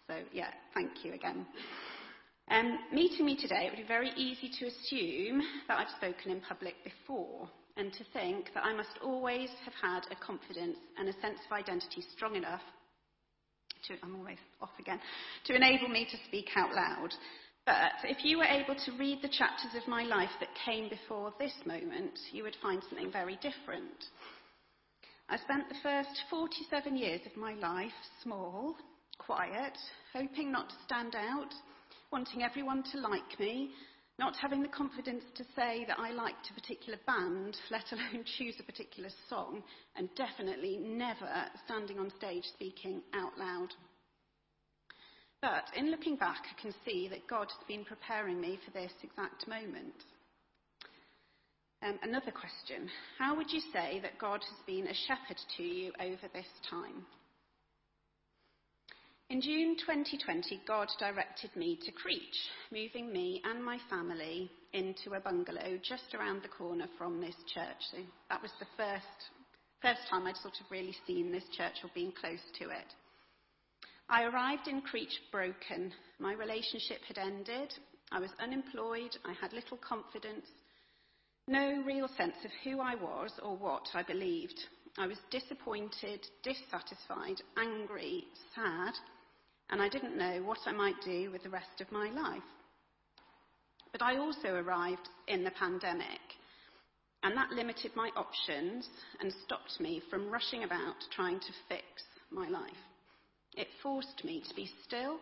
So, 0.07 0.15
yeah, 0.33 0.49
thank 0.73 0.89
you 1.03 1.13
again. 1.13 1.45
Um, 2.49 2.79
meeting 2.91 3.25
me 3.25 3.35
today, 3.35 3.67
it 3.67 3.69
would 3.71 3.81
be 3.81 3.87
very 3.87 4.09
easy 4.17 4.49
to 4.59 4.65
assume 4.65 5.41
that 5.67 5.77
I've 5.77 5.95
spoken 5.97 6.31
in 6.31 6.41
public 6.41 6.73
before, 6.83 7.47
and 7.77 7.93
to 7.93 8.03
think 8.11 8.49
that 8.55 8.65
I 8.65 8.75
must 8.75 8.97
always 9.03 9.49
have 9.65 9.73
had 9.79 10.11
a 10.11 10.25
confidence 10.25 10.77
and 10.97 11.07
a 11.07 11.13
sense 11.21 11.39
of 11.45 11.55
identity 11.55 12.03
strong 12.15 12.35
enough 12.35 12.61
to, 13.87 13.93
I'm 14.01 14.15
always 14.15 14.39
off 14.61 14.71
again, 14.79 14.99
to 15.45 15.55
enable 15.55 15.89
me 15.89 16.07
to 16.09 16.17
speak 16.27 16.49
out 16.55 16.73
loud. 16.73 17.13
But 17.67 17.91
if 18.03 18.25
you 18.25 18.39
were 18.39 18.45
able 18.45 18.75
to 18.75 18.97
read 18.97 19.19
the 19.21 19.29
chapters 19.29 19.79
of 19.79 19.87
my 19.87 20.03
life 20.03 20.31
that 20.39 20.49
came 20.65 20.89
before 20.89 21.31
this 21.39 21.53
moment, 21.65 22.17
you 22.31 22.43
would 22.43 22.57
find 22.63 22.81
something 22.89 23.11
very 23.11 23.35
different. 23.35 24.05
I 25.29 25.37
spent 25.37 25.69
the 25.69 25.75
first 25.83 26.23
47 26.31 26.97
years 26.97 27.21
of 27.27 27.37
my 27.37 27.53
life 27.53 27.93
small, 28.23 28.75
quiet, 29.19 29.77
hoping 30.13 30.51
not 30.51 30.69
to 30.69 30.75
stand 30.87 31.13
out, 31.15 31.53
wanting 32.11 32.43
everyone 32.43 32.83
to 32.91 32.99
like 32.99 33.39
me, 33.39 33.71
not 34.17 34.35
having 34.35 34.61
the 34.61 34.67
confidence 34.67 35.23
to 35.35 35.43
say 35.55 35.85
that 35.87 35.99
I 35.99 36.11
liked 36.11 36.49
a 36.49 36.53
particular 36.59 36.99
band, 37.05 37.55
let 37.71 37.91
alone 37.91 38.25
choose 38.37 38.55
a 38.59 38.63
particular 38.63 39.09
song, 39.29 39.63
and 39.95 40.09
definitely 40.15 40.77
never 40.77 41.29
standing 41.65 41.99
on 41.99 42.11
stage 42.17 42.43
speaking 42.53 43.01
out 43.13 43.37
loud. 43.37 43.69
But 45.41 45.65
in 45.75 45.89
looking 45.89 46.17
back, 46.17 46.41
I 46.43 46.61
can 46.61 46.73
see 46.85 47.07
that 47.09 47.27
God 47.29 47.47
has 47.47 47.67
been 47.67 47.85
preparing 47.85 48.41
me 48.41 48.59
for 48.65 48.71
this 48.71 48.91
exact 49.01 49.47
moment. 49.47 49.95
Um, 51.81 51.97
another 52.03 52.31
question 52.31 52.89
How 53.17 53.37
would 53.37 53.49
you 53.51 53.61
say 53.71 54.01
that 54.01 54.19
God 54.19 54.41
has 54.43 54.65
been 54.67 54.87
a 54.87 54.93
shepherd 55.07 55.39
to 55.55 55.63
you 55.63 55.93
over 56.01 56.27
this 56.33 56.47
time? 56.69 57.05
In 59.29 59.41
June 59.41 59.77
2020, 59.77 60.61
God 60.67 60.87
directed 60.97 61.55
me 61.55 61.77
to 61.85 61.91
Creech, 61.91 62.49
moving 62.71 63.13
me 63.13 63.43
and 63.45 63.63
my 63.63 63.77
family 63.87 64.49
into 64.73 65.13
a 65.13 65.19
bungalow 65.19 65.77
just 65.87 66.15
around 66.15 66.41
the 66.41 66.47
corner 66.47 66.87
from 66.97 67.21
this 67.21 67.35
church. 67.53 67.77
So 67.91 67.97
that 68.31 68.41
was 68.41 68.49
the 68.59 68.65
first, 68.75 69.29
first 69.83 70.01
time 70.09 70.25
I'd 70.25 70.35
sort 70.37 70.55
of 70.59 70.71
really 70.71 70.95
seen 71.05 71.31
this 71.31 71.43
church 71.55 71.75
or 71.83 71.91
been 71.93 72.11
close 72.19 72.41
to 72.57 72.71
it. 72.71 72.95
I 74.09 74.23
arrived 74.23 74.67
in 74.67 74.81
Creech 74.81 75.21
broken. 75.31 75.93
My 76.17 76.33
relationship 76.33 77.01
had 77.07 77.19
ended. 77.19 77.71
I 78.11 78.19
was 78.19 78.31
unemployed. 78.41 79.15
I 79.25 79.33
had 79.39 79.53
little 79.53 79.77
confidence. 79.77 80.47
No 81.47 81.83
real 81.85 82.09
sense 82.17 82.37
of 82.43 82.51
who 82.63 82.81
I 82.81 82.95
was 82.95 83.31
or 83.43 83.55
what 83.55 83.89
I 83.93 84.01
believed. 84.01 84.59
I 84.97 85.05
was 85.05 85.19
disappointed, 85.29 86.25
dissatisfied, 86.41 87.43
angry, 87.55 88.23
sad 88.55 88.95
and 89.69 89.81
I 89.81 89.89
didn't 89.89 90.17
know 90.17 90.41
what 90.43 90.59
I 90.65 90.71
might 90.71 90.99
do 91.03 91.31
with 91.31 91.43
the 91.43 91.49
rest 91.49 91.81
of 91.81 91.91
my 91.91 92.09
life. 92.09 92.43
But 93.91 94.01
I 94.01 94.17
also 94.17 94.55
arrived 94.55 95.09
in 95.27 95.43
the 95.43 95.51
pandemic, 95.51 96.21
and 97.23 97.35
that 97.35 97.51
limited 97.51 97.91
my 97.95 98.09
options 98.15 98.87
and 99.19 99.33
stopped 99.45 99.79
me 99.79 100.01
from 100.09 100.29
rushing 100.29 100.63
about 100.63 100.95
trying 101.15 101.39
to 101.39 101.53
fix 101.67 101.83
my 102.31 102.47
life. 102.47 102.71
It 103.55 103.67
forced 103.81 104.23
me 104.23 104.43
to 104.47 104.55
be 104.55 104.69
still, 104.85 105.17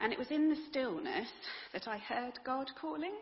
and 0.00 0.12
it 0.12 0.18
was 0.18 0.30
in 0.30 0.48
the 0.48 0.62
stillness 0.70 1.28
that 1.72 1.88
I 1.88 1.98
heard 1.98 2.38
God 2.44 2.70
calling. 2.80 3.14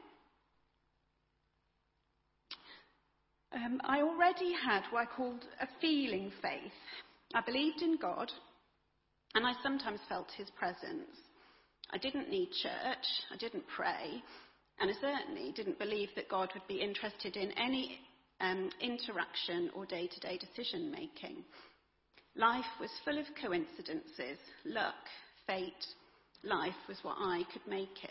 Um, 3.52 3.80
I 3.84 4.02
already 4.02 4.52
had 4.52 4.82
what 4.90 5.02
I 5.08 5.16
called 5.16 5.44
a 5.60 5.68
feeling 5.80 6.30
faith. 6.42 6.72
I 7.32 7.40
believed 7.40 7.80
in 7.80 7.96
God, 7.96 8.30
and 9.36 9.46
I 9.46 9.52
sometimes 9.62 10.00
felt 10.08 10.28
his 10.36 10.48
presence. 10.58 11.12
I 11.90 11.98
didn't 11.98 12.30
need 12.30 12.48
church, 12.62 13.06
I 13.30 13.36
didn't 13.38 13.64
pray, 13.76 14.22
and 14.80 14.90
I 14.90 14.94
certainly 14.94 15.52
didn't 15.52 15.78
believe 15.78 16.08
that 16.16 16.30
God 16.30 16.48
would 16.54 16.66
be 16.66 16.80
interested 16.80 17.36
in 17.36 17.52
any 17.52 18.00
um, 18.40 18.70
interaction 18.80 19.70
or 19.76 19.84
day 19.84 20.08
to 20.08 20.20
day 20.20 20.38
decision 20.38 20.90
making. 20.90 21.44
Life 22.34 22.64
was 22.80 22.90
full 23.04 23.18
of 23.18 23.26
coincidences, 23.40 24.38
luck, 24.64 24.94
fate. 25.46 25.84
Life 26.42 26.74
was 26.88 26.96
what 27.02 27.16
I 27.18 27.42
could 27.52 27.66
make 27.68 28.04
it. 28.04 28.10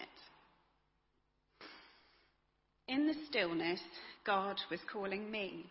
In 2.87 3.07
the 3.07 3.15
stillness, 3.29 3.79
God 4.25 4.57
was 4.69 4.79
calling 4.93 5.31
me. 5.31 5.65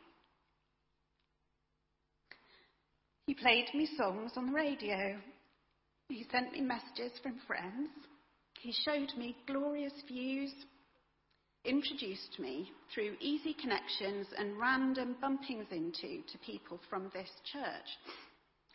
He 3.27 3.35
played 3.35 3.67
me 3.73 3.89
songs 3.97 4.33
on 4.37 4.47
the 4.47 4.53
radio 4.53 5.17
he 6.09 6.27
sent 6.31 6.53
me 6.53 6.61
messages 6.61 7.13
from 7.23 7.39
friends. 7.47 7.91
He 8.61 8.73
showed 8.85 9.13
me 9.17 9.37
glorious 9.47 9.93
views, 10.07 10.53
introduced 11.65 12.39
me 12.39 12.71
through 12.93 13.17
easy 13.21 13.55
connections 13.55 14.27
and 14.39 14.59
random 14.59 15.17
bumpings 15.23 15.71
into 15.71 16.23
to 16.31 16.39
people 16.45 16.79
from 16.91 17.11
this 17.15 17.31
church. 17.53 17.89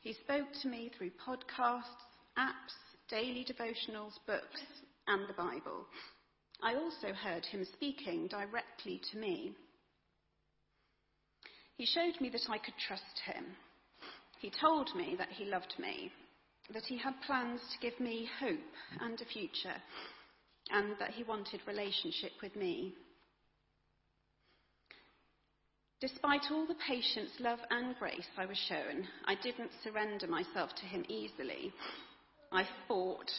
He 0.01 0.13
spoke 0.13 0.47
to 0.61 0.67
me 0.67 0.91
through 0.97 1.11
podcasts, 1.25 1.83
apps, 2.37 2.75
daily 3.09 3.45
devotionals, 3.45 4.13
books, 4.25 4.61
and 5.07 5.27
the 5.27 5.33
Bible. 5.33 5.85
I 6.61 6.75
also 6.75 7.13
heard 7.13 7.45
him 7.45 7.65
speaking 7.73 8.27
directly 8.27 9.01
to 9.11 9.17
me. 9.17 9.53
He 11.77 11.85
showed 11.85 12.19
me 12.19 12.29
that 12.29 12.49
I 12.49 12.57
could 12.57 12.73
trust 12.87 13.03
him. 13.25 13.45
He 14.39 14.51
told 14.61 14.89
me 14.95 15.15
that 15.17 15.29
he 15.29 15.45
loved 15.45 15.73
me 15.79 16.11
that 16.73 16.83
he 16.83 16.97
had 16.97 17.13
plans 17.25 17.61
to 17.71 17.89
give 17.89 17.99
me 17.99 18.29
hope 18.39 18.59
and 19.01 19.19
a 19.19 19.25
future, 19.25 19.75
and 20.71 20.95
that 20.99 21.11
he 21.11 21.23
wanted 21.23 21.61
relationship 21.67 22.31
with 22.41 22.55
me. 22.55 22.93
Despite 26.01 26.43
all 26.49 26.65
the 26.65 26.75
patience, 26.87 27.31
love, 27.39 27.59
and 27.69 27.95
grace 27.97 28.27
I 28.37 28.45
was 28.45 28.57
shown, 28.69 29.05
I 29.25 29.35
didn't 29.35 29.71
surrender 29.83 30.27
myself 30.27 30.69
to 30.75 30.85
him 30.85 31.03
easily. 31.09 31.73
I 32.51 32.65
fought. 32.87 33.29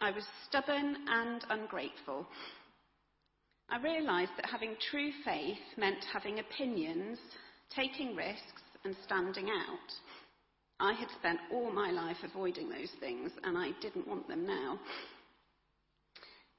I 0.00 0.10
was 0.10 0.24
stubborn 0.46 0.96
and 1.08 1.44
ungrateful. 1.48 2.26
I 3.70 3.78
realised 3.78 4.32
that 4.36 4.50
having 4.50 4.76
true 4.90 5.10
faith 5.24 5.58
meant 5.78 6.04
having 6.12 6.38
opinions, 6.38 7.18
taking 7.74 8.14
risks, 8.14 8.62
and 8.84 8.94
standing 9.06 9.48
out. 9.48 9.92
I 10.82 10.94
had 10.94 11.08
spent 11.10 11.38
all 11.52 11.70
my 11.70 11.92
life 11.92 12.16
avoiding 12.24 12.68
those 12.68 12.90
things, 12.98 13.30
and 13.44 13.56
I 13.56 13.70
didn't 13.80 14.08
want 14.08 14.26
them 14.26 14.44
now. 14.44 14.80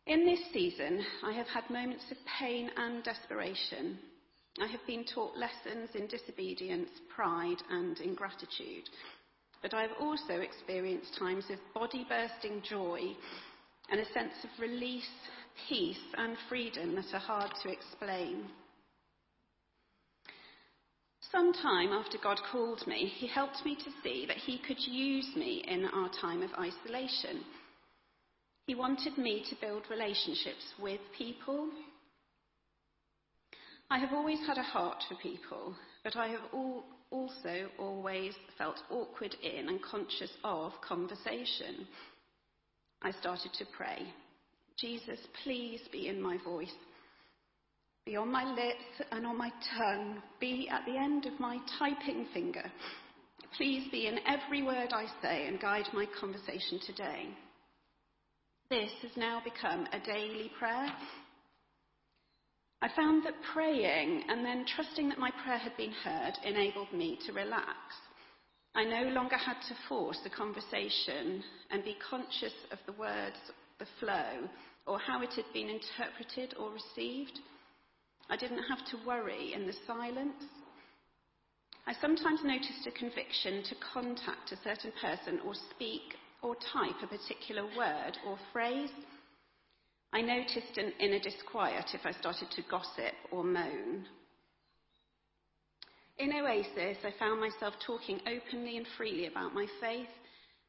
In 0.07 0.25
this 0.25 0.39
season, 0.53 1.03
I 1.25 1.33
have 1.33 1.47
had 1.47 1.69
moments 1.69 2.05
of 2.09 2.15
pain 2.39 2.71
and 2.77 3.03
desperation. 3.03 3.99
I 4.61 4.67
have 4.67 4.79
been 4.87 5.03
taught 5.03 5.35
lessons 5.37 5.89
in 5.93 6.07
disobedience, 6.07 6.89
pride, 7.13 7.61
and 7.69 7.99
ingratitude. 7.99 8.89
But 9.61 9.73
I 9.73 9.81
have 9.81 9.97
also 9.99 10.35
experienced 10.35 11.17
times 11.19 11.43
of 11.49 11.59
body 11.73 12.05
bursting 12.07 12.61
joy 12.61 13.01
and 13.91 13.99
a 13.99 14.13
sense 14.13 14.33
of 14.45 14.61
release, 14.61 15.03
peace, 15.67 15.97
and 16.17 16.37
freedom 16.47 16.95
that 16.95 17.13
are 17.13 17.19
hard 17.19 17.51
to 17.63 17.69
explain. 17.69 18.45
Some 21.33 21.51
time 21.51 21.91
after 21.91 22.19
God 22.21 22.39
called 22.51 22.85
me, 22.85 23.11
He 23.17 23.25
helped 23.25 23.65
me 23.65 23.75
to 23.75 23.91
see 24.03 24.27
that 24.27 24.37
He 24.37 24.59
could 24.59 24.79
use 24.79 25.27
me 25.35 25.65
in 25.67 25.85
our 25.85 26.09
time 26.21 26.43
of 26.43 26.51
isolation. 26.53 27.41
He 28.67 28.75
wanted 28.75 29.17
me 29.17 29.43
to 29.49 29.55
build 29.59 29.83
relationships 29.89 30.63
with 30.79 30.99
people. 31.17 31.69
I 33.89 33.97
have 33.97 34.13
always 34.13 34.39
had 34.45 34.59
a 34.59 34.63
heart 34.63 35.03
for 35.09 35.15
people, 35.15 35.75
but 36.03 36.15
I 36.15 36.27
have 36.27 36.41
all, 36.53 36.83
also 37.09 37.67
always 37.79 38.35
felt 38.59 38.79
awkward 38.91 39.35
in 39.41 39.69
and 39.69 39.81
conscious 39.81 40.31
of 40.43 40.71
conversation. 40.87 41.87
I 43.01 43.11
started 43.11 43.53
to 43.57 43.65
pray 43.75 44.05
Jesus, 44.77 45.19
please 45.43 45.81
be 45.91 46.07
in 46.07 46.21
my 46.21 46.37
voice. 46.43 46.73
Be 48.05 48.17
on 48.17 48.31
my 48.31 48.43
lips 48.43 49.09
and 49.11 49.25
on 49.25 49.37
my 49.37 49.51
tongue. 49.77 50.21
Be 50.39 50.67
at 50.69 50.85
the 50.85 50.97
end 50.97 51.25
of 51.25 51.39
my 51.39 51.57
typing 51.79 52.25
finger. 52.33 52.69
Please 53.55 53.87
be 53.91 54.07
in 54.07 54.19
every 54.27 54.61
word 54.61 54.89
I 54.91 55.05
say 55.21 55.47
and 55.47 55.59
guide 55.59 55.85
my 55.93 56.05
conversation 56.19 56.79
today. 56.85 57.29
This 58.69 58.91
has 59.03 59.11
now 59.15 59.41
become 59.43 59.87
a 59.93 59.99
daily 59.99 60.51
prayer. 60.59 60.87
I 62.81 62.89
found 62.95 63.25
that 63.25 63.35
praying 63.53 64.23
and 64.27 64.45
then 64.45 64.65
trusting 64.75 65.07
that 65.07 65.19
my 65.19 65.31
prayer 65.45 65.59
had 65.59 65.77
been 65.77 65.93
heard 66.03 66.33
enabled 66.43 66.91
me 66.91 67.17
to 67.25 67.31
relax. 67.31 67.77
I 68.75 68.83
no 68.83 69.03
longer 69.11 69.37
had 69.37 69.57
to 69.69 69.75
force 69.87 70.17
the 70.23 70.29
conversation 70.29 71.41
and 71.71 71.85
be 71.85 71.95
conscious 72.09 72.53
of 72.71 72.79
the 72.85 72.99
words, 72.99 73.37
the 73.79 73.85
flow, 74.01 74.49
or 74.85 74.99
how 74.99 75.21
it 75.21 75.31
had 75.35 75.45
been 75.53 75.69
interpreted 75.69 76.55
or 76.59 76.71
received. 76.71 77.39
I 78.29 78.37
didn't 78.37 78.63
have 78.63 78.85
to 78.87 79.07
worry 79.07 79.53
in 79.53 79.67
the 79.67 79.73
silence. 79.85 80.43
I 81.85 81.93
sometimes 81.99 82.43
noticed 82.43 82.87
a 82.87 82.91
conviction 82.91 83.63
to 83.63 83.75
contact 83.93 84.51
a 84.51 84.57
certain 84.63 84.93
person 85.01 85.41
or 85.45 85.53
speak 85.53 86.15
or 86.41 86.55
type 86.55 86.95
a 87.01 87.07
particular 87.07 87.63
word 87.77 88.17
or 88.25 88.37
phrase. 88.51 88.91
I 90.13 90.21
noticed 90.21 90.77
an 90.77 90.93
inner 90.99 91.19
disquiet 91.19 91.89
if 91.93 92.05
I 92.05 92.11
started 92.11 92.49
to 92.51 92.61
gossip 92.69 93.13
or 93.31 93.43
moan. 93.43 94.05
In 96.19 96.31
Oasis, 96.31 96.97
I 97.03 97.11
found 97.17 97.41
myself 97.41 97.73
talking 97.85 98.21
openly 98.27 98.77
and 98.77 98.85
freely 98.97 99.25
about 99.25 99.55
my 99.55 99.65
faith, 99.81 100.13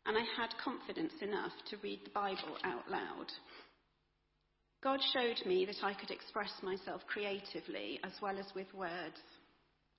and 0.07 0.17
I 0.17 0.25
had 0.37 0.57
confidence 0.63 1.13
enough 1.21 1.53
to 1.71 1.77
read 1.83 2.01
the 2.05 2.11
Bible 2.11 2.57
out 2.65 2.91
loud. 2.91 3.31
God 4.85 5.01
showed 5.15 5.47
me 5.47 5.65
that 5.65 5.83
I 5.83 5.95
could 5.95 6.11
express 6.11 6.53
myself 6.63 7.01
creatively 7.07 7.99
as 8.05 8.13
well 8.21 8.39
as 8.39 8.55
with 8.55 8.67
words. 8.75 9.17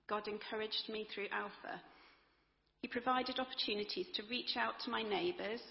God 0.08 0.28
encouraged 0.28 0.88
me 0.90 1.08
through 1.12 1.26
Alpha. 1.32 1.82
He 2.84 2.88
provided 2.88 3.40
opportunities 3.40 4.06
to 4.14 4.30
reach 4.30 4.56
out 4.56 4.74
to 4.84 4.92
my 4.92 5.02
neighbours 5.02 5.62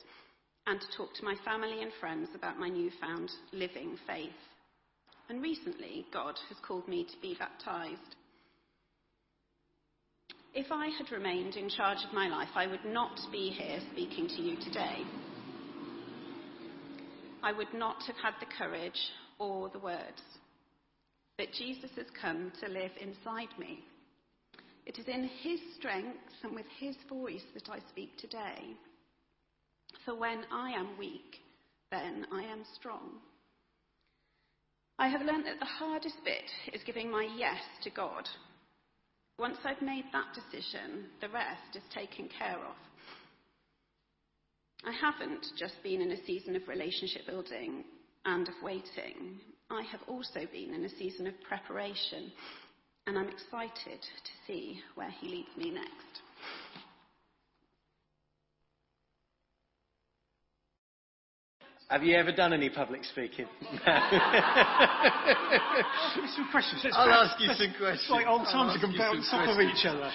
and 0.66 0.80
to 0.80 0.86
talk 0.96 1.14
to 1.14 1.24
my 1.24 1.36
family 1.44 1.80
and 1.80 1.92
friends 2.00 2.28
about 2.34 2.58
my 2.58 2.68
newfound 2.68 3.30
living 3.52 3.96
faith. 4.04 4.32
And 5.28 5.40
recently, 5.40 6.06
God 6.12 6.34
has 6.48 6.58
called 6.66 6.88
me 6.88 7.04
to 7.04 7.20
be 7.22 7.36
baptised. 7.38 8.16
If 10.54 10.72
I 10.72 10.88
had 10.88 11.12
remained 11.12 11.54
in 11.54 11.68
charge 11.68 11.98
of 12.04 12.12
my 12.12 12.26
life, 12.26 12.50
I 12.56 12.66
would 12.66 12.84
not 12.84 13.20
be 13.30 13.50
here 13.50 13.78
speaking 13.92 14.26
to 14.26 14.42
you 14.42 14.56
today. 14.56 15.04
I 17.44 17.52
would 17.52 17.72
not 17.74 18.02
have 18.06 18.16
had 18.16 18.34
the 18.40 18.52
courage 18.58 18.98
or 19.38 19.68
the 19.68 19.78
words. 19.78 20.22
that 21.38 21.52
Jesus 21.52 21.90
has 21.96 22.06
come 22.20 22.52
to 22.60 22.70
live 22.70 22.92
inside 23.00 23.48
me. 23.58 23.80
It 24.86 24.98
is 24.98 25.06
in 25.08 25.28
his 25.42 25.58
strength 25.78 26.18
and 26.42 26.54
with 26.54 26.66
his 26.78 26.96
voice 27.08 27.44
that 27.54 27.68
I 27.68 27.78
speak 27.90 28.16
today. 28.18 28.76
For 30.04 30.14
when 30.14 30.44
I 30.52 30.70
am 30.72 30.98
weak, 30.98 31.40
then 31.90 32.26
I 32.32 32.42
am 32.42 32.62
strong. 32.74 33.18
I 34.98 35.08
have 35.08 35.22
learned 35.22 35.46
that 35.46 35.58
the 35.58 35.66
hardest 35.66 36.16
bit 36.24 36.44
is 36.72 36.82
giving 36.84 37.10
my 37.10 37.28
yes 37.36 37.60
to 37.82 37.90
God. 37.90 38.28
Once 39.38 39.56
I've 39.64 39.82
made 39.82 40.04
that 40.12 40.34
decision, 40.34 41.06
the 41.20 41.30
rest 41.30 41.74
is 41.74 41.82
taken 41.92 42.28
care 42.38 42.58
of. 42.58 42.76
I 44.94 44.96
haven't 45.00 45.46
just 45.58 45.74
been 45.82 46.00
in 46.00 46.12
a 46.12 46.24
season 46.24 46.54
of 46.56 46.68
relationship 46.68 47.26
building 47.26 47.84
and 48.24 48.46
of 48.48 48.54
waiting. 48.62 49.40
I 49.70 49.82
have 49.90 50.00
also 50.06 50.40
been 50.52 50.72
in 50.74 50.84
a 50.84 50.88
season 50.90 51.26
of 51.26 51.34
preparation, 51.42 52.30
and 53.06 53.18
I'm 53.18 53.28
excited 53.28 54.00
to 54.00 54.32
see 54.46 54.80
where 54.94 55.10
He 55.10 55.28
leads 55.28 55.48
me 55.56 55.70
next. 55.72 55.90
Have 61.88 62.02
you 62.04 62.16
ever 62.16 62.32
done 62.32 62.52
any 62.52 62.70
public 62.70 63.04
speaking? 63.04 63.46
some 66.34 66.48
questions. 66.50 66.80
Let's 66.84 66.96
I'll 66.96 67.08
ask 67.10 67.40
you 67.40 67.48
some 67.54 67.74
questions. 67.78 68.00
It's 68.02 68.10
like 68.10 68.26
old 68.26 68.42
I'll 68.42 68.52
times 68.52 68.72
ask 68.72 68.80
to 68.80 68.86
come 68.86 68.92
you 68.92 68.98
down 68.98 69.22
some 69.22 69.40
top 69.40 69.48
of 69.48 69.56
questions. 69.56 69.78
each 69.78 69.86
other. 69.86 70.10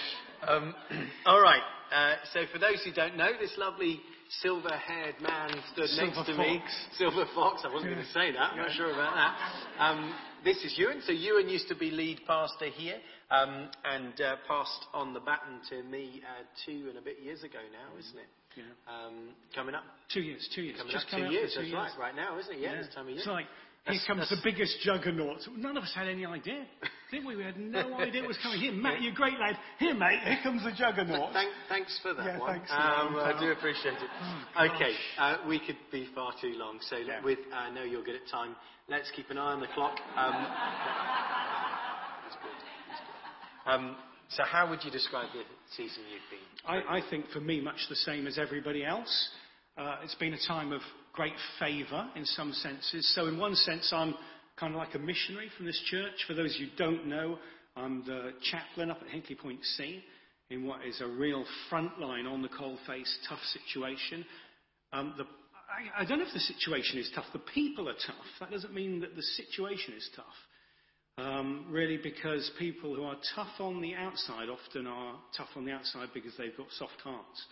Um, 0.47 0.75
all 1.25 1.41
right. 1.41 1.61
Uh, 1.91 2.15
so 2.33 2.41
for 2.51 2.59
those 2.59 2.83
who 2.85 2.91
don't 2.91 3.17
know, 3.17 3.31
this 3.39 3.55
lovely 3.57 3.99
silver-haired 4.41 5.15
man 5.21 5.49
stood 5.73 5.89
Silver 5.89 6.15
next 6.15 6.25
to 6.27 6.37
me. 6.37 6.61
Silver 6.97 7.25
fox. 7.33 7.61
I 7.65 7.73
wasn't 7.73 7.93
going 7.93 8.05
to 8.05 8.11
say 8.11 8.31
that. 8.31 8.51
I'm 8.53 8.57
not 8.57 8.71
sure 8.71 8.91
about 8.91 9.15
that. 9.15 9.37
Um, 9.83 10.13
this 10.43 10.57
is 10.63 10.75
Ewen. 10.77 11.01
So 11.05 11.11
Ewen 11.11 11.49
used 11.49 11.67
to 11.69 11.75
be 11.75 11.91
lead 11.91 12.21
pastor 12.27 12.67
here 12.67 12.97
um, 13.31 13.69
and 13.83 14.13
uh, 14.21 14.35
passed 14.47 14.85
on 14.93 15.13
the 15.13 15.19
baton 15.19 15.59
to 15.69 15.83
me 15.83 16.21
uh, 16.23 16.43
two 16.65 16.87
and 16.89 16.97
a 16.97 17.01
bit 17.01 17.17
years 17.21 17.43
ago 17.43 17.59
now, 17.71 17.97
isn't 17.97 18.17
it? 18.17 18.29
Yeah. 18.57 18.63
Um, 18.89 19.29
coming 19.53 19.75
up, 19.75 19.83
Two 20.13 20.21
years, 20.21 20.49
two 20.55 20.63
years. 20.63 20.77
coming 20.77 20.91
Just 20.91 21.05
up 21.05 21.11
coming 21.11 21.25
two 21.25 21.27
up 21.29 21.33
years. 21.33 21.53
That's 21.55 21.67
two 21.69 21.75
right. 21.75 21.83
years. 21.85 21.99
Right 21.99 22.15
now, 22.15 22.39
isn't 22.39 22.53
it? 22.53 22.59
Yeah, 22.59 22.75
this 22.75 22.89
time 22.93 23.03
of 23.05 23.09
year. 23.09 23.19
It's 23.19 23.27
like, 23.27 23.45
here 23.87 23.99
comes 24.07 24.29
the 24.29 24.37
biggest 24.43 24.77
juggernaut. 24.81 25.39
None 25.57 25.77
of 25.77 25.83
us 25.83 25.91
had 25.95 26.07
any 26.07 26.25
idea, 26.25 26.65
did 27.11 27.25
we? 27.25 27.35
We 27.35 27.43
had 27.43 27.57
no 27.59 27.93
idea 27.99 28.23
it 28.23 28.27
was 28.27 28.37
coming. 28.43 28.59
Here, 28.59 28.71
Matt, 28.71 29.01
you're 29.01 29.13
a 29.13 29.15
great 29.15 29.39
lad. 29.39 29.57
Here, 29.79 29.93
mate, 29.95 30.19
here 30.23 30.37
comes 30.43 30.63
the 30.63 30.71
juggernaut. 30.71 31.33
Thank, 31.33 31.49
thanks 31.69 31.99
for 32.03 32.13
that 32.13 32.25
Yeah, 32.25 32.37
one. 32.39 32.51
thanks 32.57 32.71
um, 32.71 33.15
I 33.15 33.35
do 33.39 33.51
appreciate 33.51 33.93
it. 33.95 34.09
Oh, 34.57 34.65
okay, 34.75 34.93
uh, 35.17 35.37
we 35.47 35.59
could 35.59 35.77
be 35.91 36.07
far 36.13 36.33
too 36.41 36.53
long, 36.55 36.79
so 36.81 36.97
Yeah. 36.97 37.23
with 37.23 37.39
I 37.53 37.71
know 37.71 37.83
you're 37.83 38.03
good 38.03 38.15
at 38.15 38.27
time. 38.31 38.55
Let's 38.87 39.09
keep 39.15 39.29
an 39.29 39.37
eye 39.37 39.53
on 39.53 39.59
the 39.61 39.67
clock. 39.73 39.97
Um, 40.17 40.33
that's 42.23 42.35
good. 42.41 42.57
That's 42.89 43.01
good. 43.65 43.71
Um, 43.71 43.95
so, 44.29 44.43
how 44.43 44.69
would 44.69 44.83
you 44.83 44.91
describe 44.91 45.29
the 45.33 45.41
season 45.75 46.03
you've 46.11 46.21
been? 46.29 46.39
I, 46.65 46.97
I 46.97 47.01
think 47.09 47.29
for 47.29 47.39
me, 47.39 47.61
much 47.61 47.77
the 47.89 47.95
same 47.95 48.27
as 48.27 48.37
everybody 48.37 48.83
else. 48.85 49.29
Uh, 49.79 49.95
it's 50.03 50.15
been 50.15 50.33
a 50.33 50.45
time 50.45 50.73
of 50.73 50.81
great 51.13 51.31
favour 51.57 52.09
in 52.17 52.25
some 52.25 52.51
senses. 52.51 53.09
So, 53.15 53.27
in 53.27 53.39
one 53.39 53.55
sense, 53.55 53.93
I'm 53.95 54.13
kind 54.59 54.73
of 54.73 54.77
like 54.77 54.93
a 54.93 54.99
missionary 54.99 55.49
from 55.55 55.67
this 55.67 55.81
church. 55.85 56.25
For 56.27 56.33
those 56.33 56.53
who 56.57 56.65
don't 56.77 57.07
know, 57.07 57.39
I'm 57.77 58.03
the 58.05 58.33
chaplain 58.51 58.91
up 58.91 58.99
at 59.01 59.07
Hinkley 59.07 59.39
Point 59.39 59.63
C 59.77 60.03
in 60.49 60.65
what 60.65 60.85
is 60.85 60.99
a 60.99 61.07
real 61.07 61.45
frontline 61.71 62.29
on 62.29 62.41
the 62.41 62.49
coalface, 62.49 63.09
tough 63.29 63.39
situation. 63.53 64.25
Um, 64.91 65.13
the, 65.17 65.23
I, 65.23 66.01
I 66.01 66.05
don't 66.05 66.19
know 66.19 66.25
if 66.25 66.33
the 66.33 66.41
situation 66.41 66.99
is 66.99 67.09
tough. 67.15 67.27
The 67.31 67.39
people 67.39 67.87
are 67.87 67.93
tough. 68.05 68.25
That 68.41 68.51
doesn't 68.51 68.73
mean 68.73 68.99
that 68.99 69.15
the 69.15 69.23
situation 69.23 69.93
is 69.93 70.09
tough. 70.13 71.25
Um, 71.25 71.67
really, 71.69 71.99
because 72.03 72.51
people 72.59 72.95
who 72.95 73.03
are 73.03 73.15
tough 73.33 73.61
on 73.61 73.79
the 73.79 73.95
outside 73.95 74.49
often 74.49 74.87
are 74.87 75.15
tough 75.37 75.49
on 75.55 75.63
the 75.63 75.71
outside 75.71 76.09
because 76.13 76.33
they've 76.37 76.57
got 76.57 76.67
soft 76.77 76.99
hearts. 77.01 77.45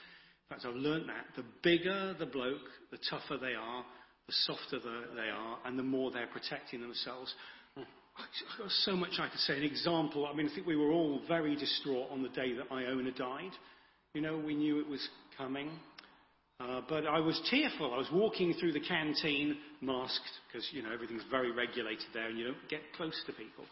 In 0.49 0.55
fact, 0.55 0.65
I've 0.65 0.75
learnt 0.75 1.07
that. 1.07 1.25
The 1.35 1.43
bigger 1.61 2.15
the 2.17 2.25
bloke, 2.25 2.69
the 2.91 2.97
tougher 3.09 3.37
they 3.37 3.53
are, 3.53 3.83
the 4.27 4.33
softer 4.45 4.79
the, 4.79 5.15
they 5.15 5.29
are, 5.29 5.57
and 5.65 5.77
the 5.77 5.83
more 5.83 6.11
they're 6.11 6.27
protecting 6.27 6.81
themselves. 6.81 7.33
I've 7.75 8.57
got 8.57 8.71
so 8.71 8.95
much 8.95 9.11
I 9.19 9.27
could 9.29 9.39
say. 9.39 9.57
An 9.57 9.63
example, 9.63 10.25
I 10.25 10.33
mean, 10.33 10.49
I 10.49 10.55
think 10.55 10.65
we 10.65 10.75
were 10.75 10.91
all 10.91 11.21
very 11.27 11.55
distraught 11.55 12.09
on 12.11 12.23
the 12.23 12.29
day 12.29 12.53
that 12.53 12.71
Iona 12.71 13.11
died. 13.11 13.51
You 14.13 14.21
know, 14.21 14.37
we 14.37 14.55
knew 14.55 14.79
it 14.79 14.87
was 14.87 15.05
coming. 15.37 15.69
Uh, 16.59 16.81
but 16.89 17.05
I 17.05 17.19
was 17.19 17.39
tearful. 17.51 17.93
I 17.93 17.97
was 17.97 18.09
walking 18.11 18.55
through 18.59 18.71
the 18.71 18.79
canteen, 18.79 19.57
masked, 19.81 20.23
because, 20.47 20.67
you 20.71 20.81
know, 20.81 20.91
everything's 20.91 21.23
very 21.29 21.51
regulated 21.51 22.07
there 22.13 22.29
and 22.29 22.37
you 22.37 22.45
don't 22.45 22.69
get 22.69 22.81
close 22.95 23.13
to 23.27 23.33
people. 23.33 23.65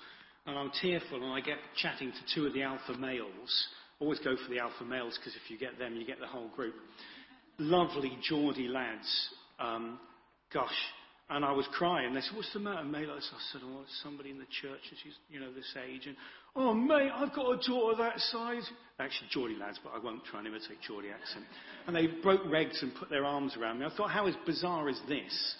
And 0.45 0.55
I'm 0.55 0.71
tearful 0.79 1.23
and 1.23 1.33
I 1.33 1.39
get 1.39 1.57
chatting 1.77 2.11
to 2.11 2.35
two 2.35 2.45
of 2.45 2.53
the 2.53 2.61
alpha 2.61 2.93
males. 2.99 3.67
Always 3.99 4.19
go 4.19 4.35
for 4.35 4.53
the 4.53 4.59
alpha 4.59 4.83
males 4.83 5.17
because 5.17 5.35
if 5.35 5.49
you 5.49 5.57
get 5.57 5.79
them, 5.79 5.95
you 5.95 6.05
get 6.05 6.19
the 6.19 6.27
whole 6.27 6.49
group. 6.49 6.75
Lovely 7.57 8.17
Geordie 8.27 8.67
lads. 8.67 9.29
Um, 9.59 9.99
gosh. 10.53 10.75
And 11.27 11.43
I 11.43 11.53
was 11.53 11.67
crying. 11.73 12.13
They 12.13 12.21
said, 12.21 12.35
what's 12.35 12.53
the 12.53 12.59
matter, 12.59 12.83
mate? 12.83 13.07
I 13.09 13.19
said, 13.19 13.61
oh, 13.63 13.81
it's 13.81 14.01
somebody 14.03 14.29
in 14.29 14.37
the 14.37 14.45
church 14.61 14.81
and 14.89 14.99
she's, 15.01 15.13
you 15.31 15.39
know, 15.39 15.51
this 15.51 15.75
age. 15.89 16.05
And, 16.05 16.15
oh, 16.55 16.71
mate, 16.73 17.09
I've 17.11 17.33
got 17.33 17.49
a 17.49 17.57
daughter 17.67 17.97
that 17.97 18.19
size. 18.19 18.69
Actually, 18.99 19.29
Geordie 19.31 19.57
lads, 19.59 19.79
but 19.83 19.93
I 19.95 20.03
won't 20.03 20.23
try 20.25 20.39
and 20.39 20.47
imitate 20.47 20.77
Geordie 20.87 21.09
accent. 21.09 21.45
And 21.87 21.95
they 21.95 22.07
broke 22.21 22.43
regs 22.43 22.79
and 22.83 22.93
put 22.93 23.09
their 23.09 23.25
arms 23.25 23.57
around 23.59 23.79
me. 23.79 23.87
I 23.87 23.97
thought, 23.97 24.11
how 24.11 24.27
is 24.27 24.35
bizarre 24.45 24.87
is 24.87 24.99
this? 25.07 25.55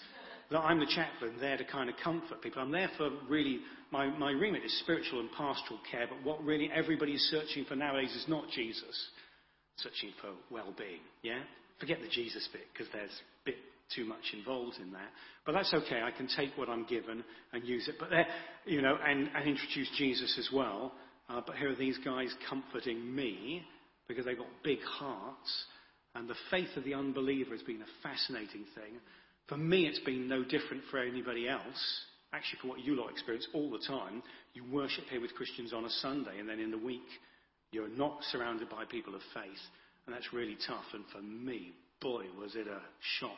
That 0.52 0.60
I'm 0.60 0.78
the 0.78 0.86
chaplain 0.86 1.34
there 1.40 1.56
to 1.56 1.64
kind 1.64 1.90
of 1.90 1.96
comfort 2.02 2.42
people. 2.42 2.62
I'm 2.62 2.70
there 2.70 2.90
for 2.96 3.10
really, 3.28 3.58
my, 3.90 4.06
my 4.18 4.30
remit 4.30 4.64
is 4.64 4.78
spiritual 4.80 5.20
and 5.20 5.30
pastoral 5.32 5.80
care, 5.90 6.06
but 6.08 6.22
what 6.24 6.42
really 6.44 6.70
everybody 6.74 7.12
is 7.12 7.30
searching 7.30 7.64
for 7.64 7.76
nowadays 7.76 8.14
is 8.14 8.26
not 8.28 8.44
Jesus. 8.50 9.08
Searching 9.78 10.10
for 10.20 10.30
well-being, 10.50 11.00
yeah? 11.22 11.40
Forget 11.78 11.98
the 12.00 12.08
Jesus 12.08 12.48
bit, 12.52 12.62
because 12.72 12.88
there's 12.92 13.10
a 13.10 13.44
bit 13.44 13.56
too 13.94 14.04
much 14.04 14.32
involved 14.36 14.76
in 14.80 14.92
that. 14.92 15.10
But 15.44 15.52
that's 15.52 15.72
okay. 15.72 16.00
I 16.02 16.10
can 16.10 16.28
take 16.36 16.50
what 16.56 16.68
I'm 16.68 16.86
given 16.86 17.22
and 17.52 17.64
use 17.64 17.86
it. 17.88 17.96
But 18.00 18.10
there, 18.10 18.26
you 18.64 18.82
know, 18.82 18.96
and, 19.04 19.30
and 19.34 19.48
introduce 19.48 19.88
Jesus 19.96 20.36
as 20.38 20.48
well. 20.52 20.92
Uh, 21.28 21.40
but 21.46 21.56
here 21.56 21.70
are 21.70 21.76
these 21.76 21.98
guys 22.04 22.32
comforting 22.48 23.14
me 23.14 23.62
because 24.08 24.24
they've 24.24 24.38
got 24.38 24.46
big 24.64 24.80
hearts. 24.82 25.64
And 26.14 26.28
the 26.28 26.34
faith 26.50 26.68
of 26.76 26.84
the 26.84 26.94
unbeliever 26.94 27.50
has 27.52 27.62
been 27.62 27.82
a 27.82 28.02
fascinating 28.02 28.64
thing. 28.74 28.98
For 29.48 29.56
me, 29.56 29.86
it's 29.86 30.00
been 30.00 30.28
no 30.28 30.42
different 30.42 30.82
for 30.90 30.98
anybody 30.98 31.48
else. 31.48 32.00
Actually, 32.36 32.58
for 32.60 32.68
what 32.68 32.80
you 32.80 32.94
lot 32.94 33.10
experience 33.10 33.46
all 33.54 33.70
the 33.70 33.78
time, 33.86 34.22
you 34.52 34.62
worship 34.70 35.04
here 35.08 35.22
with 35.22 35.34
Christians 35.34 35.72
on 35.72 35.86
a 35.86 35.90
Sunday, 35.90 36.38
and 36.38 36.46
then 36.46 36.60
in 36.60 36.70
the 36.70 36.76
week, 36.76 37.08
you're 37.72 37.88
not 37.88 38.18
surrounded 38.30 38.68
by 38.68 38.84
people 38.84 39.14
of 39.14 39.22
faith. 39.32 39.62
And 40.06 40.14
that's 40.14 40.32
really 40.34 40.56
tough. 40.66 40.84
And 40.92 41.04
for 41.12 41.22
me, 41.22 41.72
boy, 42.00 42.24
was 42.38 42.54
it 42.54 42.66
a 42.68 42.80
shock. 43.18 43.30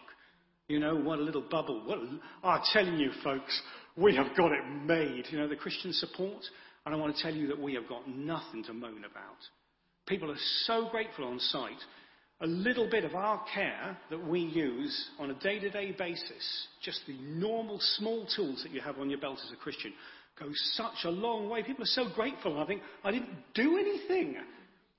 You 0.66 0.80
know, 0.80 0.96
what 0.96 1.18
a 1.18 1.22
little 1.22 1.44
bubble. 1.48 1.82
What 1.86 1.98
a, 1.98 2.46
I'm 2.46 2.60
telling 2.72 2.98
you, 2.98 3.10
folks, 3.22 3.62
we 3.96 4.16
have 4.16 4.36
got 4.36 4.52
it 4.52 4.64
made. 4.84 5.24
You 5.30 5.38
know, 5.38 5.48
the 5.48 5.56
Christian 5.56 5.92
support. 5.92 6.42
And 6.84 6.94
I 6.94 6.98
want 6.98 7.16
to 7.16 7.22
tell 7.22 7.34
you 7.34 7.46
that 7.46 7.60
we 7.60 7.74
have 7.74 7.88
got 7.88 8.08
nothing 8.08 8.64
to 8.64 8.72
moan 8.72 9.04
about. 9.04 9.38
People 10.06 10.30
are 10.30 10.42
so 10.64 10.88
grateful 10.90 11.24
on 11.24 11.38
site. 11.38 11.80
A 12.40 12.46
little 12.46 12.88
bit 12.88 13.04
of 13.04 13.16
our 13.16 13.42
care 13.52 13.98
that 14.10 14.24
we 14.24 14.40
use 14.40 15.08
on 15.18 15.30
a 15.30 15.34
day 15.34 15.58
to 15.58 15.70
day 15.70 15.90
basis, 15.90 16.66
just 16.82 17.00
the 17.08 17.16
normal 17.20 17.78
small 17.96 18.26
tools 18.36 18.62
that 18.62 18.70
you 18.70 18.80
have 18.80 18.98
on 18.98 19.10
your 19.10 19.18
belt 19.18 19.40
as 19.44 19.52
a 19.52 19.56
Christian, 19.56 19.92
goes 20.38 20.56
such 20.74 21.04
a 21.04 21.10
long 21.10 21.48
way. 21.48 21.64
People 21.64 21.82
are 21.82 21.86
so 21.86 22.08
grateful. 22.14 22.52
And 22.52 22.60
I 22.60 22.66
think, 22.66 22.82
I 23.02 23.10
didn't 23.10 23.30
do 23.54 23.76
anything. 23.76 24.36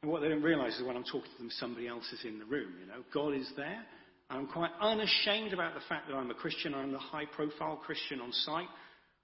And 0.01 0.11
what 0.11 0.21
they 0.21 0.27
don't 0.27 0.43
realise 0.43 0.75
is 0.75 0.83
when 0.83 0.97
I'm 0.97 1.05
talking 1.05 1.31
to 1.31 1.37
them, 1.37 1.49
somebody 1.51 1.87
else 1.87 2.03
is 2.11 2.25
in 2.25 2.39
the 2.39 2.45
room. 2.45 2.73
You 2.81 2.87
know, 2.87 3.03
God 3.13 3.33
is 3.33 3.49
there. 3.55 3.85
I'm 4.29 4.47
quite 4.47 4.71
unashamed 4.81 5.53
about 5.53 5.75
the 5.75 5.81
fact 5.87 6.09
that 6.09 6.15
I'm 6.15 6.29
a 6.31 6.35
Christian. 6.35 6.75
I'm 6.75 6.91
the 6.91 6.99
high 6.99 7.25
profile 7.25 7.77
Christian 7.77 8.19
on 8.19 8.33
site. 8.33 8.67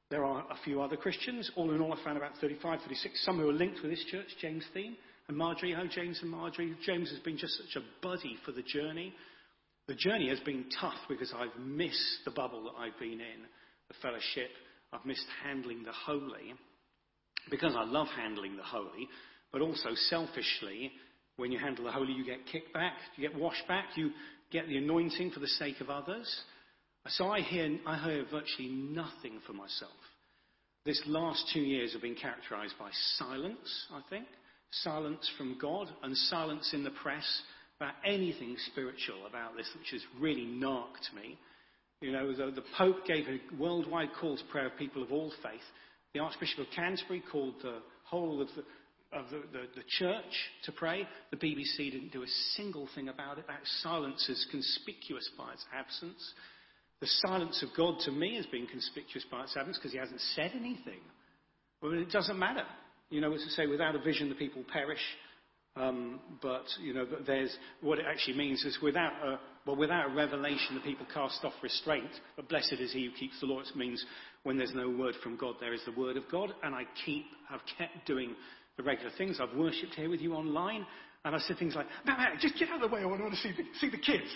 There 0.09 0.23
are 0.23 0.45
a 0.49 0.57
few 0.63 0.81
other 0.81 0.95
Christians. 0.95 1.51
All 1.57 1.73
in 1.73 1.81
all, 1.81 1.91
I 1.91 2.01
found 2.01 2.15
about 2.15 2.31
35, 2.39 2.79
36. 2.79 3.25
Some 3.25 3.39
who 3.39 3.49
are 3.49 3.53
linked 3.53 3.81
with 3.81 3.91
this 3.91 4.05
church, 4.09 4.27
James 4.39 4.63
Theme 4.73 4.95
and 5.27 5.37
Marjorie. 5.37 5.75
Oh, 5.75 5.87
James 5.87 6.19
and 6.21 6.31
Marjorie. 6.31 6.75
James 6.85 7.09
has 7.09 7.19
been 7.19 7.37
just 7.37 7.57
such 7.57 7.81
a 7.81 8.05
buddy 8.05 8.37
for 8.45 8.51
the 8.51 8.61
journey. 8.61 9.13
The 9.87 9.95
journey 9.95 10.29
has 10.29 10.39
been 10.39 10.65
tough 10.79 10.97
because 11.07 11.33
I've 11.35 11.59
missed 11.63 12.19
the 12.25 12.31
bubble 12.31 12.63
that 12.63 12.79
I've 12.79 12.97
been 12.99 13.13
in, 13.13 13.41
the 13.87 13.95
fellowship. 14.01 14.49
I've 14.91 15.05
missed 15.05 15.25
handling 15.43 15.83
the 15.83 15.91
holy 15.91 16.53
because 17.49 17.75
I 17.75 17.83
love 17.83 18.07
handling 18.15 18.55
the 18.55 18.63
holy, 18.63 19.07
but 19.51 19.61
also 19.61 19.89
selfishly, 20.09 20.91
when 21.37 21.51
you 21.51 21.59
handle 21.59 21.85
the 21.85 21.91
holy, 21.91 22.13
you 22.13 22.25
get 22.25 22.45
kicked 22.51 22.73
back, 22.73 22.93
you 23.15 23.27
get 23.27 23.37
washed 23.37 23.67
back, 23.67 23.85
you 23.95 24.11
get 24.51 24.67
the 24.67 24.77
anointing 24.77 25.31
for 25.31 25.39
the 25.39 25.47
sake 25.47 25.81
of 25.81 25.89
others. 25.89 26.33
So 27.07 27.27
I 27.27 27.41
hear, 27.41 27.77
I 27.85 27.97
hear 28.03 28.25
virtually 28.31 28.69
nothing 28.69 29.39
for 29.45 29.53
myself. 29.53 29.91
This 30.85 31.01
last 31.05 31.51
two 31.53 31.61
years 31.61 31.93
have 31.93 32.01
been 32.01 32.15
characterized 32.15 32.75
by 32.79 32.89
silence, 33.17 33.87
I 33.93 34.01
think. 34.09 34.25
Silence 34.83 35.29
from 35.37 35.57
God 35.59 35.87
and 36.03 36.15
silence 36.17 36.71
in 36.73 36.83
the 36.83 36.91
press 36.91 37.25
about 37.77 37.93
anything 38.05 38.55
spiritual 38.71 39.25
about 39.27 39.55
this, 39.55 39.69
which 39.77 39.91
has 39.91 40.01
really 40.19 40.45
narked 40.45 41.09
me. 41.15 41.37
You 42.01 42.11
know, 42.11 42.33
the, 42.33 42.51
the 42.51 42.63
Pope 42.77 43.05
gave 43.05 43.25
a 43.27 43.39
worldwide 43.57 44.09
call 44.19 44.37
to 44.37 44.43
prayer 44.45 44.67
of 44.67 44.77
people 44.77 45.03
of 45.03 45.11
all 45.11 45.31
faith. 45.43 45.61
The 46.13 46.19
Archbishop 46.19 46.59
of 46.59 46.65
Canterbury 46.75 47.23
called 47.31 47.55
the 47.61 47.79
whole 48.03 48.41
of 48.41 48.47
the 48.55 48.63
of 49.13 49.29
the, 49.29 49.37
the, 49.53 49.67
the, 49.75 49.83
church 49.97 50.23
to 50.63 50.71
pray. 50.73 51.07
The 51.31 51.37
BBC 51.37 51.91
didn't 51.91 52.11
do 52.11 52.23
a 52.23 52.27
single 52.55 52.89
thing 52.95 53.07
about 53.07 53.37
it. 53.37 53.45
That 53.47 53.61
silence 53.81 54.27
is 54.27 54.45
conspicuous 54.51 55.29
by 55.37 55.53
its 55.53 55.63
absence. 55.73 56.33
The 56.99 57.07
silence 57.27 57.63
of 57.63 57.69
God 57.77 57.99
to 58.05 58.11
me 58.11 58.35
has 58.35 58.45
been 58.47 58.67
conspicuous 58.67 59.25
by 59.31 59.43
its 59.43 59.55
absence 59.55 59.77
because 59.77 59.93
he 59.93 59.99
hasn't 59.99 60.19
said 60.35 60.51
anything. 60.55 60.99
Well, 61.81 61.93
it 61.93 62.09
doesn't 62.09 62.37
matter. 62.37 62.65
You 63.09 63.21
know, 63.21 63.33
as 63.33 63.43
I 63.45 63.49
say, 63.49 63.67
without 63.67 63.95
a 63.95 63.99
vision, 63.99 64.29
the 64.29 64.35
people 64.35 64.63
perish. 64.71 64.99
Um, 65.77 66.21
but 66.41 66.63
you 66.81 66.93
know, 66.93 67.05
there's 67.27 67.55
what 67.81 67.99
it 67.99 68.05
actually 68.09 68.37
means 68.37 68.63
is 68.63 68.77
without 68.81 69.11
a 69.23 69.39
well, 69.65 69.75
without 69.75 70.11
a 70.11 70.13
revelation, 70.13 70.75
the 70.75 70.81
people 70.81 71.07
cast 71.11 71.43
off 71.43 71.53
restraint. 71.63 72.09
But 72.35 72.47
blessed 72.47 72.75
is 72.79 72.93
he 72.93 73.05
who 73.05 73.11
keeps 73.11 73.39
the 73.39 73.47
law. 73.47 73.59
It 73.59 73.75
means 73.75 74.03
when 74.43 74.57
there's 74.57 74.75
no 74.75 74.89
word 74.89 75.15
from 75.23 75.37
God, 75.37 75.55
there 75.59 75.73
is 75.73 75.81
the 75.85 75.99
word 75.99 76.17
of 76.17 76.23
God. 76.31 76.53
And 76.63 76.75
I 76.75 76.83
keep, 77.03 77.25
have 77.49 77.61
kept 77.77 78.05
doing 78.05 78.35
the 78.77 78.83
regular 78.83 79.11
things. 79.17 79.39
I've 79.41 79.57
worshipped 79.57 79.95
here 79.95 80.09
with 80.09 80.21
you 80.21 80.33
online, 80.33 80.85
and 81.25 81.35
I 81.35 81.39
said 81.39 81.57
things 81.57 81.75
like, 81.75 81.87
"Matt, 82.05 82.19
Matt, 82.19 82.39
just 82.39 82.57
get 82.59 82.69
out 82.69 82.83
of 82.83 82.89
the 82.89 82.95
way. 82.95 83.01
I 83.01 83.05
want 83.05 83.21
to 83.21 83.37
see 83.37 83.51
the, 83.51 83.63
see 83.79 83.89
the 83.89 83.97
kids." 83.97 84.29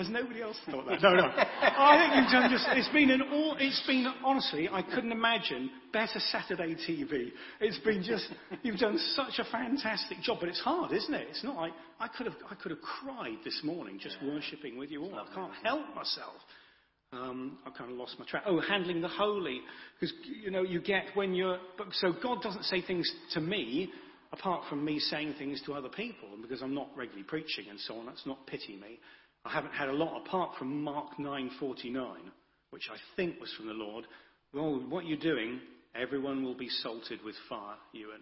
Has 0.00 0.08
nobody 0.08 0.40
else 0.40 0.56
thought 0.64 0.86
that? 0.86 1.02
No, 1.02 1.12
no. 1.12 1.24
I 1.60 1.98
think 2.00 2.16
you've 2.16 2.32
done 2.32 2.50
just, 2.50 2.64
it's 2.70 2.88
been 2.88 3.10
an 3.10 3.20
all, 3.20 3.54
it's 3.60 3.82
been, 3.86 4.06
honestly, 4.24 4.66
I 4.66 4.80
couldn't 4.80 5.12
imagine 5.12 5.70
better 5.92 6.18
Saturday 6.32 6.74
TV. 6.88 7.32
It's 7.60 7.78
been 7.80 8.02
just, 8.02 8.26
you've 8.62 8.78
done 8.78 8.98
such 9.14 9.38
a 9.38 9.44
fantastic 9.52 10.22
job, 10.22 10.38
but 10.40 10.48
it's 10.48 10.60
hard, 10.60 10.92
isn't 10.92 11.12
it? 11.12 11.26
It's 11.28 11.44
not 11.44 11.56
like, 11.56 11.72
I 12.00 12.08
could 12.08 12.24
have, 12.24 12.36
I 12.50 12.54
could 12.54 12.70
have 12.70 12.80
cried 12.80 13.36
this 13.44 13.60
morning 13.62 13.98
just 14.00 14.16
yeah. 14.22 14.32
worshipping 14.32 14.78
with 14.78 14.90
you 14.90 15.02
all. 15.02 15.14
I 15.14 15.34
can't 15.34 15.52
help 15.62 15.94
myself. 15.94 16.36
Um, 17.12 17.58
I've 17.66 17.74
kind 17.74 17.90
of 17.90 17.98
lost 17.98 18.16
my 18.18 18.24
track. 18.24 18.44
Oh, 18.46 18.58
handling 18.58 19.02
the 19.02 19.08
holy. 19.08 19.60
Because, 20.00 20.16
you 20.42 20.50
know, 20.50 20.62
you 20.62 20.80
get 20.80 21.08
when 21.12 21.34
you're, 21.34 21.58
but, 21.76 21.88
so 21.92 22.14
God 22.22 22.40
doesn't 22.40 22.64
say 22.64 22.80
things 22.80 23.10
to 23.34 23.40
me 23.42 23.90
apart 24.32 24.64
from 24.70 24.82
me 24.82 24.98
saying 24.98 25.34
things 25.36 25.60
to 25.66 25.74
other 25.74 25.90
people. 25.90 26.30
And 26.32 26.40
because 26.40 26.62
I'm 26.62 26.74
not 26.74 26.88
regularly 26.96 27.24
preaching 27.24 27.66
and 27.68 27.78
so 27.80 27.98
on, 27.98 28.06
that's 28.06 28.24
not 28.24 28.46
pity 28.46 28.78
me. 28.80 28.98
I 29.44 29.50
haven't 29.50 29.72
had 29.72 29.88
a 29.88 29.92
lot 29.92 30.20
apart 30.24 30.56
from 30.58 30.82
Mark 30.82 31.18
9:49, 31.18 32.30
which 32.70 32.88
I 32.90 32.96
think 33.16 33.40
was 33.40 33.52
from 33.54 33.66
the 33.66 33.74
Lord. 33.74 34.06
Well, 34.52 34.80
what 34.88 35.06
you're 35.06 35.18
doing, 35.18 35.60
everyone 35.94 36.44
will 36.44 36.56
be 36.56 36.68
salted 36.68 37.22
with 37.24 37.36
fire, 37.48 37.76
Ewen. 37.92 38.20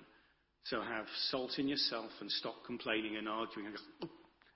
So 0.65 0.81
have 0.81 1.07
salt 1.31 1.59
in 1.59 1.67
yourself 1.67 2.11
and 2.21 2.31
stop 2.31 2.65
complaining 2.67 3.17
and 3.17 3.29
arguing. 3.29 3.73
Go, 3.73 3.79
oh, 4.05 4.11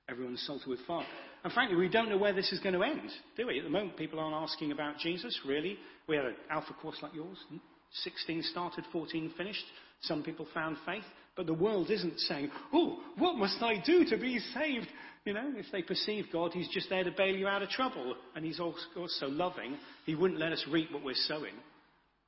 everyone's 0.08 0.42
salted 0.46 0.68
with 0.68 0.80
fire. 0.86 1.06
And 1.42 1.52
frankly, 1.52 1.76
we 1.76 1.88
don't 1.88 2.10
know 2.10 2.18
where 2.18 2.34
this 2.34 2.52
is 2.52 2.60
going 2.60 2.74
to 2.74 2.82
end, 2.82 3.10
do 3.36 3.46
we? 3.46 3.58
At 3.58 3.64
the 3.64 3.70
moment, 3.70 3.96
people 3.96 4.20
aren't 4.20 4.36
asking 4.36 4.72
about 4.72 4.98
Jesus, 4.98 5.38
really. 5.46 5.78
We 6.06 6.16
had 6.16 6.26
an 6.26 6.36
alpha 6.50 6.74
course 6.74 6.98
like 7.02 7.14
yours. 7.14 7.38
16 8.04 8.42
started, 8.44 8.84
14 8.92 9.32
finished. 9.36 9.64
Some 10.02 10.22
people 10.22 10.46
found 10.52 10.76
faith. 10.84 11.04
But 11.36 11.46
the 11.46 11.54
world 11.54 11.90
isn't 11.90 12.20
saying, 12.20 12.50
oh, 12.72 12.98
what 13.16 13.36
must 13.36 13.62
I 13.62 13.82
do 13.84 14.04
to 14.04 14.18
be 14.18 14.38
saved? 14.54 14.86
You 15.24 15.34
know, 15.34 15.52
if 15.56 15.66
they 15.72 15.82
perceive 15.82 16.26
God, 16.32 16.52
He's 16.52 16.68
just 16.68 16.90
there 16.90 17.04
to 17.04 17.10
bail 17.10 17.34
you 17.34 17.46
out 17.46 17.62
of 17.62 17.70
trouble. 17.70 18.14
And 18.34 18.44
He's 18.44 18.60
also 18.60 19.28
loving. 19.28 19.76
He 20.04 20.14
wouldn't 20.14 20.40
let 20.40 20.52
us 20.52 20.64
reap 20.70 20.92
what 20.92 21.04
we're 21.04 21.14
sowing. 21.14 21.54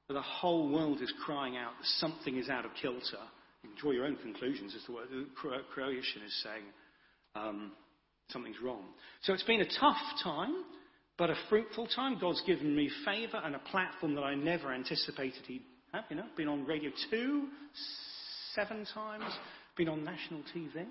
But 0.08 0.14
the 0.14 0.22
whole 0.22 0.70
world 0.70 1.00
is 1.02 1.12
crying 1.24 1.56
out 1.56 1.72
something 1.98 2.36
is 2.36 2.48
out 2.48 2.64
of 2.64 2.70
kilter. 2.80 3.22
You 3.62 3.70
can 3.70 3.78
draw 3.78 3.90
your 3.92 4.06
own 4.06 4.16
conclusions 4.16 4.74
as 4.76 4.84
to 4.84 4.92
what 4.92 5.08
creation 5.72 6.22
is 6.26 6.42
saying. 6.42 6.64
Um, 7.34 7.72
something's 8.30 8.60
wrong. 8.62 8.84
So 9.22 9.32
it's 9.32 9.42
been 9.42 9.60
a 9.60 9.80
tough 9.80 9.96
time, 10.22 10.54
but 11.18 11.30
a 11.30 11.34
fruitful 11.48 11.88
time. 11.88 12.18
God's 12.20 12.42
given 12.46 12.76
me 12.76 12.90
favour 13.04 13.40
and 13.42 13.54
a 13.54 13.60
platform 13.70 14.14
that 14.14 14.22
I 14.22 14.34
never 14.34 14.72
anticipated 14.72 15.42
He'd 15.46 15.62
have. 15.92 16.04
You 16.10 16.16
know, 16.16 16.26
been 16.36 16.48
on 16.48 16.64
Radio 16.66 16.90
2 17.10 17.48
seven 18.54 18.86
times, 18.92 19.32
been 19.76 19.88
on 19.88 20.04
national 20.04 20.40
TV 20.54 20.86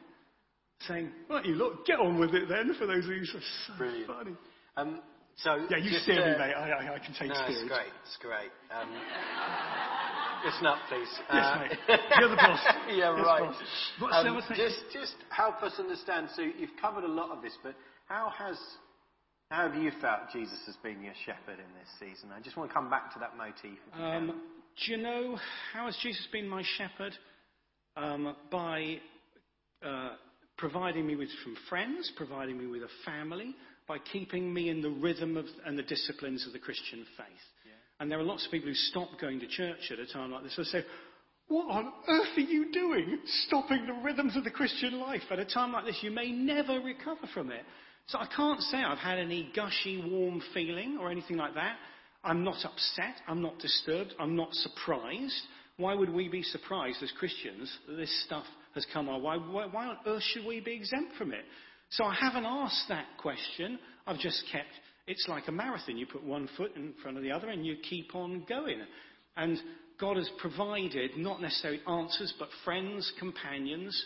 saying, 0.87 1.11
Right, 1.29 1.45
you 1.45 1.55
look, 1.55 1.85
get 1.85 1.99
on 1.99 2.19
with 2.19 2.33
it 2.33 2.49
then, 2.49 2.75
for 2.77 2.85
those 2.85 3.05
of 3.05 3.11
you 3.11 3.23
who 3.31 3.37
are 3.37 3.41
so 3.67 3.73
Brilliant. 3.77 4.07
funny. 4.07 4.35
Um, 4.75 5.01
so 5.37 5.65
yeah, 5.69 5.77
you 5.77 5.97
steer 5.99 6.21
uh, 6.21 6.25
me, 6.25 6.37
mate. 6.37 6.53
I, 6.53 6.69
I, 6.69 6.95
I 6.95 6.99
can 6.99 7.13
take 7.17 7.29
no, 7.29 7.35
steerage. 7.45 7.63
It's 7.63 7.67
great. 7.67 7.93
It's 8.05 8.17
great. 8.21 8.51
Um, 8.69 8.89
listen 10.45 10.65
up, 10.67 10.77
please. 10.89 11.09
Yes, 11.33 11.45
uh, 11.45 11.59
mate. 11.59 11.77
You're 12.19 12.29
the 12.29 12.35
boss. 12.35 12.59
yeah, 12.89 13.15
yes, 13.17 13.25
right. 13.25 13.53
Boss. 13.99 14.25
Um, 14.25 14.41
just, 14.55 14.79
just 14.93 15.15
help 15.29 15.63
us 15.63 15.73
understand. 15.79 16.29
So 16.35 16.41
you've 16.43 16.77
covered 16.79 17.03
a 17.03 17.07
lot 17.07 17.35
of 17.35 17.41
this, 17.41 17.53
but 17.63 17.73
how 18.07 18.31
has 18.37 18.57
how 19.49 19.69
have 19.69 19.81
you 19.81 19.91
felt 20.01 20.29
Jesus 20.31 20.59
has 20.65 20.75
been 20.77 21.01
your 21.01 21.13
shepherd 21.25 21.59
in 21.59 21.71
this 21.77 21.89
season? 21.99 22.29
I 22.35 22.39
just 22.39 22.57
want 22.57 22.69
to 22.69 22.73
come 22.73 22.89
back 22.89 23.13
to 23.13 23.19
that 23.19 23.37
motif. 23.37 23.77
Um, 23.93 24.41
do 24.83 24.91
you 24.91 24.97
know 24.97 25.37
how 25.73 25.85
has 25.85 25.97
Jesus 26.01 26.27
been 26.31 26.47
my 26.47 26.63
shepherd? 26.77 27.13
Um, 27.95 28.35
by 28.51 28.97
uh, 29.85 30.11
providing 30.57 31.05
me 31.05 31.15
with 31.15 31.29
some 31.43 31.55
friends, 31.69 32.11
providing 32.15 32.57
me 32.57 32.67
with 32.67 32.81
a 32.81 32.89
family, 33.05 33.55
by 33.87 33.97
keeping 34.11 34.53
me 34.53 34.69
in 34.69 34.81
the 34.81 34.89
rhythm 34.89 35.37
of, 35.37 35.45
and 35.65 35.77
the 35.77 35.83
disciplines 35.83 36.45
of 36.47 36.53
the 36.53 36.59
Christian 36.59 37.05
faith. 37.17 37.45
Yeah. 37.65 37.71
And 37.99 38.11
there 38.11 38.19
are 38.19 38.23
lots 38.23 38.45
of 38.45 38.51
people 38.51 38.69
who 38.69 38.75
stop 38.75 39.09
going 39.19 39.39
to 39.41 39.47
church 39.47 39.91
at 39.91 39.99
a 39.99 40.11
time 40.11 40.31
like 40.31 40.43
this. 40.43 40.55
I 40.57 40.63
say, 40.63 40.85
what 41.47 41.69
on 41.69 41.91
earth 42.07 42.37
are 42.37 42.41
you 42.41 42.71
doing 42.71 43.19
stopping 43.45 43.85
the 43.85 44.01
rhythms 44.03 44.35
of 44.37 44.43
the 44.43 44.51
Christian 44.51 44.99
life? 44.99 45.21
At 45.29 45.39
a 45.39 45.45
time 45.45 45.73
like 45.73 45.85
this, 45.85 45.99
you 46.01 46.11
may 46.11 46.31
never 46.31 46.79
recover 46.79 47.27
from 47.33 47.51
it. 47.51 47.63
So 48.07 48.17
I 48.17 48.27
can't 48.35 48.61
say 48.61 48.77
I've 48.77 48.97
had 48.97 49.19
any 49.19 49.51
gushy, 49.55 50.03
warm 50.09 50.41
feeling 50.53 50.97
or 50.99 51.11
anything 51.11 51.37
like 51.37 51.53
that. 51.55 51.75
I'm 52.23 52.43
not 52.43 52.55
upset. 52.63 53.15
I'm 53.27 53.41
not 53.41 53.59
disturbed. 53.59 54.13
I'm 54.19 54.35
not 54.35 54.53
surprised. 54.53 55.41
Why 55.77 55.95
would 55.95 56.13
we 56.13 56.29
be 56.29 56.43
surprised 56.43 57.01
as 57.01 57.11
Christians 57.17 57.75
that 57.87 57.95
this 57.95 58.23
stuff 58.25 58.45
has 58.75 58.85
come 58.93 59.09
our 59.09 59.19
way? 59.19 59.37
Why, 59.37 59.65
why 59.65 59.87
on 59.87 59.97
earth 60.05 60.23
should 60.33 60.45
we 60.45 60.59
be 60.59 60.73
exempt 60.73 61.15
from 61.17 61.33
it? 61.33 61.43
So 61.91 62.03
I 62.05 62.13
haven't 62.13 62.45
asked 62.45 62.85
that 62.89 63.05
question. 63.19 63.79
I've 64.05 64.19
just 64.19 64.43
kept, 64.51 64.69
it's 65.07 65.25
like 65.27 65.47
a 65.47 65.51
marathon. 65.51 65.97
You 65.97 66.05
put 66.05 66.23
one 66.23 66.47
foot 66.57 66.75
in 66.75 66.93
front 67.01 67.17
of 67.17 67.23
the 67.23 67.31
other 67.31 67.49
and 67.49 67.65
you 67.65 67.75
keep 67.89 68.15
on 68.15 68.45
going. 68.47 68.81
And 69.35 69.59
God 69.99 70.17
has 70.17 70.29
provided 70.39 71.11
not 71.17 71.41
necessarily 71.41 71.81
answers, 71.87 72.33
but 72.37 72.49
friends, 72.63 73.11
companions, 73.19 74.05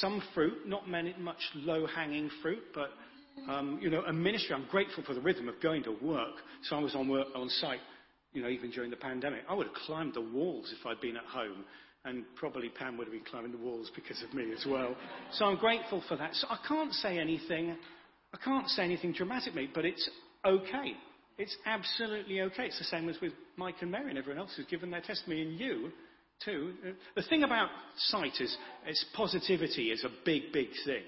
some 0.00 0.22
fruit, 0.34 0.66
not 0.66 0.88
many, 0.88 1.14
much 1.18 1.40
low 1.54 1.86
hanging 1.86 2.30
fruit, 2.42 2.62
but 2.74 2.90
um, 3.48 3.78
you 3.80 3.88
know, 3.88 4.02
a 4.02 4.12
ministry. 4.12 4.54
I'm 4.54 4.66
grateful 4.68 5.04
for 5.04 5.14
the 5.14 5.20
rhythm 5.20 5.48
of 5.48 5.60
going 5.62 5.84
to 5.84 5.96
work. 6.02 6.34
So 6.64 6.76
I 6.76 6.80
was 6.80 6.94
on 6.94 7.08
work 7.08 7.28
on 7.34 7.48
site 7.48 7.78
you 8.38 8.44
know, 8.44 8.50
even 8.50 8.70
during 8.70 8.88
the 8.88 8.96
pandemic. 8.96 9.40
I 9.48 9.54
would 9.54 9.66
have 9.66 9.74
climbed 9.74 10.14
the 10.14 10.20
walls 10.20 10.72
if 10.78 10.86
I'd 10.86 11.00
been 11.00 11.16
at 11.16 11.24
home, 11.24 11.64
and 12.04 12.24
probably 12.36 12.68
Pam 12.68 12.96
would 12.96 13.08
have 13.08 13.12
been 13.12 13.24
climbing 13.28 13.50
the 13.50 13.58
walls 13.58 13.90
because 13.96 14.22
of 14.22 14.32
me 14.32 14.52
as 14.56 14.64
well. 14.64 14.94
So 15.32 15.46
I'm 15.46 15.56
grateful 15.56 16.04
for 16.08 16.16
that. 16.16 16.36
So 16.36 16.46
I 16.48 16.58
can't 16.68 16.92
say 16.92 17.18
anything, 17.18 17.76
I 18.32 18.36
can't 18.44 18.68
say 18.68 18.84
anything 18.84 19.12
dramatically, 19.12 19.68
but 19.74 19.84
it's 19.84 20.08
okay. 20.46 20.92
It's 21.36 21.56
absolutely 21.66 22.40
okay. 22.42 22.66
It's 22.66 22.78
the 22.78 22.84
same 22.84 23.08
as 23.08 23.16
with 23.20 23.32
Mike 23.56 23.76
and 23.80 23.90
Mary 23.90 24.10
and 24.10 24.18
everyone 24.18 24.40
else 24.40 24.52
who's 24.56 24.66
given 24.66 24.92
their 24.92 25.00
testimony, 25.00 25.42
and 25.42 25.58
you 25.58 25.90
too. 26.44 26.74
The 27.16 27.22
thing 27.22 27.42
about 27.42 27.70
sight 27.96 28.34
is, 28.38 28.56
is 28.88 29.04
positivity 29.16 29.90
is 29.90 30.04
a 30.04 30.10
big, 30.24 30.52
big 30.52 30.68
thing. 30.84 31.02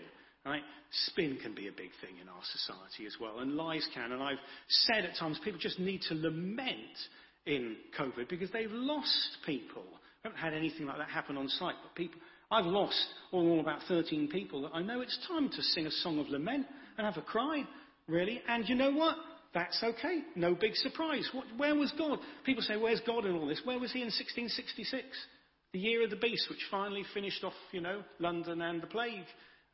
Right? 0.45 0.63
Spin 1.07 1.39
can 1.41 1.55
be 1.55 1.69
a 1.69 1.73
big 1.73 1.91
thing 2.01 2.19
in 2.21 2.29
our 2.29 2.43
society 2.43 3.07
as 3.07 3.15
well, 3.21 3.39
and 3.39 3.55
lies 3.55 3.87
can. 3.95 4.11
And 4.11 4.21
I've 4.21 4.39
said 4.69 5.05
at 5.05 5.17
times 5.17 5.39
people 5.45 5.61
just 5.61 5.79
need 5.79 6.01
to 6.09 6.15
lament 6.15 6.99
in 7.47 7.77
COVID 7.99 8.29
because 8.29 8.51
they've 8.51 8.71
lost 8.71 9.39
people. 9.47 9.83
I 10.25 10.29
haven't 10.29 10.39
had 10.39 10.55
anything 10.55 10.87
like 10.87 10.99
that 10.99 11.09
happen 11.09 11.37
on 11.37 11.49
site, 11.49 11.77
but 11.83 11.95
people. 11.95 12.21
I've 12.51 12.67
lost 12.67 13.07
all, 13.33 13.49
all 13.49 13.61
about 13.61 13.81
13 13.89 14.29
people 14.29 14.63
that 14.63 14.73
I 14.75 14.83
know 14.83 15.01
it's 15.01 15.19
time 15.29 15.49
to 15.49 15.63
sing 15.63 15.87
a 15.87 15.91
song 15.91 16.19
of 16.19 16.29
lament 16.29 16.67
and 16.99 17.07
have 17.07 17.17
a 17.17 17.23
cry, 17.23 17.63
really. 18.09 18.43
And 18.49 18.69
you 18.69 18.75
know 18.75 18.91
what? 18.91 19.17
That's 19.55 19.83
okay. 19.83 20.23
No 20.37 20.55
big 20.55 20.75
surprise. 20.77 21.29
What, 21.33 21.47
where 21.57 21.75
was 21.75 21.93
God? 21.97 22.19
People 22.45 22.63
say, 22.63 22.77
where's 22.77 23.01
God 23.07 23.25
in 23.25 23.35
all 23.35 23.47
this? 23.47 23.63
Where 23.65 23.79
was 23.79 23.93
he 23.93 24.01
in 24.01 24.07
1666? 24.07 25.07
The 25.73 25.79
year 25.79 26.05
of 26.05 26.11
the 26.11 26.17
beast, 26.17 26.47
which 26.51 26.59
finally 26.71 27.05
finished 27.15 27.43
off, 27.45 27.53
you 27.73 27.81
know, 27.81 28.03
London 28.19 28.61
and 28.63 28.83
the 28.83 28.87
plague 28.87 29.25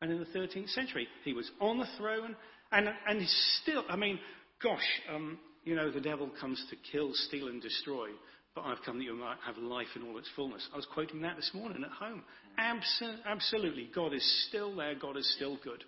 and 0.01 0.11
in 0.11 0.19
the 0.19 0.39
13th 0.39 0.71
century. 0.71 1.09
He 1.25 1.33
was 1.33 1.51
on 1.61 1.79
the 1.79 1.87
throne, 1.99 2.37
and, 2.73 2.89
and 3.07 3.21
he's 3.21 3.59
still, 3.63 3.85
I 3.89 3.97
mean, 3.97 4.19
gosh, 4.63 4.85
um, 5.15 5.39
you 5.67 5.75
know, 5.75 5.91
the 5.91 6.01
devil 6.01 6.31
comes 6.41 6.65
to 6.71 6.77
kill, 6.91 7.11
steal, 7.13 7.49
and 7.49 7.61
destroy, 7.61 8.09
but 8.55 8.63
I've 8.63 8.79
come 8.87 8.99
that 8.99 9.05
you 9.05 9.15
might 9.15 9.37
have 9.45 9.59
life 9.59 9.89
in 9.97 10.03
all 10.09 10.17
its 10.17 10.31
fullness. 10.35 10.67
I 10.73 10.77
was 10.77 10.87
quoting 10.95 11.21
that 11.23 11.37
this 11.37 11.51
morning 11.53 11.85
at 11.85 11.91
home. 11.91 12.23
Abso- 12.59 13.19
absolutely, 13.27 13.91
God 13.95 14.15
is 14.15 14.47
still 14.49 14.75
there, 14.77 14.95
God 14.95 15.17
is 15.17 15.31
still 15.37 15.59
good. 15.63 15.83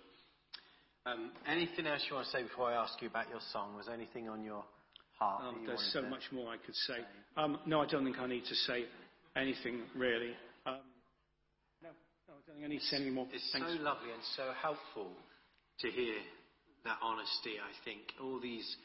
Um, 1.05 1.31
anything 1.47 1.87
else 1.87 2.05
you 2.09 2.15
want 2.15 2.27
to 2.27 2.31
say 2.31 2.43
before 2.43 2.69
I 2.69 2.73
ask 2.75 3.01
you 3.01 3.07
about 3.07 3.29
your 3.29 3.39
song? 3.53 3.75
Was 3.77 3.87
anything 3.91 4.27
on 4.27 4.43
your 4.43 4.65
heart? 5.17 5.43
Um, 5.47 5.63
there's 5.65 5.89
so 5.93 6.01
to 6.01 6.09
much 6.09 6.23
more 6.31 6.51
I 6.51 6.57
could 6.57 6.75
say. 6.75 6.99
Um, 7.37 7.57
no, 7.65 7.79
I 7.79 7.87
don't 7.87 8.03
think 8.03 8.19
I 8.19 8.27
need 8.27 8.43
to 8.45 8.55
say 8.55 8.83
anything 9.35 9.81
really. 9.95 10.33
Um, 10.67 10.83
I 11.81 11.87
don't 12.27 12.45
think 12.45 12.65
I 12.65 12.67
need 12.67 12.79
to 12.79 12.85
say 12.85 12.97
any 12.97 13.11
more. 13.11 13.27
It's 13.31 13.49
Thanks. 13.53 13.69
so 13.71 13.81
lovely 13.81 14.11
and 14.11 14.21
so 14.35 14.51
helpful 14.61 15.07
to 15.79 15.89
hear 15.89 16.15
that 16.83 16.97
honesty, 17.01 17.55
I 17.57 17.71
think. 17.85 18.01
All 18.21 18.39
these 18.39 18.75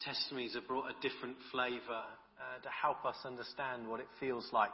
testimonies 0.00 0.54
have 0.54 0.66
brought 0.66 0.86
a 0.90 0.94
different 1.08 1.36
flavour 1.52 2.02
uh, 2.38 2.62
to 2.62 2.68
help 2.70 3.04
us 3.04 3.16
understand 3.24 3.88
what 3.88 4.00
it 4.00 4.06
feels 4.20 4.48
like 4.52 4.70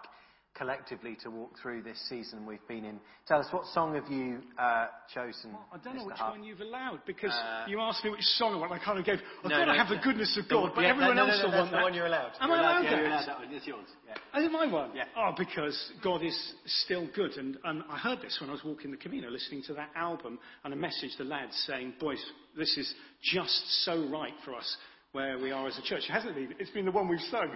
collectively 0.57 1.17
to 1.21 1.31
walk 1.31 1.51
through 1.61 1.83
this 1.83 1.99
season 2.09 2.47
we've 2.47 2.65
been 2.69 2.85
in. 2.85 3.01
Tell 3.27 3.41
us, 3.41 3.47
what 3.51 3.65
song 3.75 3.97
have 3.97 4.07
you 4.09 4.39
uh, 4.57 4.87
chosen? 5.13 5.51
Well, 5.51 5.67
I 5.73 5.79
don't 5.83 5.97
know 5.97 6.03
Mr. 6.05 6.07
which 6.07 6.17
Hart? 6.19 6.39
one 6.39 6.45
you've 6.45 6.61
allowed 6.61 7.01
because 7.07 7.33
Uh, 7.33 7.65
you 7.67 7.81
asked 7.81 8.05
me 8.05 8.11
which 8.11 8.23
song 8.39 8.55
I 8.55 8.59
want. 8.59 8.71
I 8.71 8.79
kind 8.79 8.97
of 9.01 9.05
gave. 9.05 9.19
I've 9.43 9.51
No, 9.51 9.57
got 9.59 9.65
to 9.65 9.73
no, 9.73 9.79
have 9.79 9.89
the 9.89 9.99
goodness 10.05 10.39
of 10.41 10.49
God, 10.49 10.71
but 10.77 10.83
yeah, 10.83 10.91
everyone 10.91 11.17
no, 11.17 11.27
no, 11.27 11.33
else 11.33 11.43
no, 11.43 11.49
will 11.51 11.59
want 11.59 11.71
the 11.73 11.79
one 11.79 11.93
you're 11.93 12.07
allowed. 12.07 12.33
Am 12.39 12.49
You're 12.51 12.57
I 12.59 12.61
allowed- 12.61 12.71
allowed 12.71 12.85
yeah, 12.85 12.91
that? 12.91 12.97
you're 12.99 13.07
allowed 13.09 13.27
that 13.27 13.39
one. 13.41 13.49
It's 13.53 13.67
yours. 13.67 13.89
Yeah. 14.07 14.39
Is 14.41 14.47
it 14.47 14.53
my 14.53 14.67
one? 14.67 14.91
Yeah. 14.95 15.05
Oh, 15.17 15.33
because 15.37 15.93
God 16.05 16.23
is 16.23 16.55
still 16.85 17.09
good. 17.17 17.33
And 17.37 17.59
um, 17.65 17.83
I 17.91 17.99
heard 17.99 18.21
this 18.23 18.39
when 18.41 18.49
I 18.49 18.53
was 18.53 18.63
walking 18.63 18.93
the 18.93 18.97
Camino, 18.97 19.31
listening 19.31 19.65
to 19.67 19.75
that 19.75 19.91
album, 19.97 20.39
and 20.63 20.73
a 20.73 20.77
message 20.77 21.11
the 21.19 21.25
lads 21.25 21.57
saying, 21.67 21.95
boys, 21.99 22.25
this 22.57 22.77
is 22.79 22.95
just 23.25 23.85
so 23.85 24.07
right 24.09 24.35
for 24.45 24.55
us 24.55 24.77
where 25.15 25.39
we 25.39 25.51
are 25.51 25.67
as 25.67 25.79
a 25.79 25.83
church. 25.83 26.03
It 26.09 26.13
hasn't 26.13 26.35
been. 26.35 26.55
It's 26.59 26.71
been 26.71 26.85
the 26.85 26.93
one 26.93 27.09
we've 27.09 27.21
sung, 27.31 27.51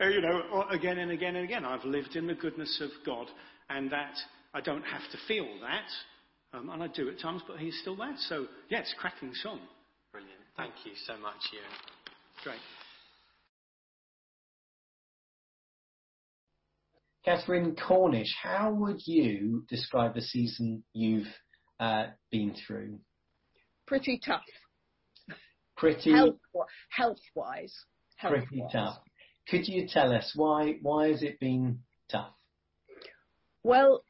uh, 0.00 0.06
you 0.06 0.20
know, 0.20 0.64
again 0.70 0.98
and 0.98 1.10
again 1.10 1.36
and 1.36 1.44
again. 1.44 1.64
I've 1.64 1.84
lived 1.84 2.16
in 2.16 2.26
the 2.26 2.34
goodness 2.34 2.80
of 2.82 2.90
God, 3.04 3.26
and 3.70 3.90
that 3.90 4.14
I 4.54 4.60
don't 4.60 4.82
have 4.82 5.02
to 5.12 5.18
feel 5.26 5.46
that. 5.62 6.56
Um, 6.56 6.70
and 6.70 6.82
I 6.82 6.86
do 6.86 7.08
at 7.10 7.18
times, 7.18 7.42
but 7.46 7.58
he's 7.58 7.78
still 7.80 7.96
there. 7.96 8.14
So, 8.28 8.46
yeah, 8.70 8.78
it's 8.78 8.94
a 8.96 9.00
cracking 9.00 9.32
song. 9.34 9.60
Brilliant. 10.12 10.40
Thank 10.56 10.72
you 10.84 10.92
so 11.06 11.18
much, 11.18 11.36
Ewen. 11.52 11.64
Great. 12.42 12.58
Catherine 17.24 17.76
Cornish, 17.76 18.34
how 18.42 18.72
would 18.72 19.00
you 19.04 19.64
describe 19.68 20.14
the 20.14 20.22
season 20.22 20.82
you've 20.94 21.26
uh, 21.78 22.06
been 22.30 22.54
through? 22.66 22.98
pretty 23.88 24.20
tough 24.24 24.42
Pretty, 25.78 26.10
health 26.12 26.36
health 26.90 27.20
wise. 27.34 27.74
pretty 28.20 28.64
tough. 28.72 28.98
Could 29.48 29.66
you 29.68 29.86
tell 29.88 30.12
us 30.12 30.32
why? 30.34 30.74
Why 30.82 31.08
has 31.08 31.22
it 31.22 31.38
been 31.40 31.78
tough? 32.10 32.34
Well, 33.62 34.02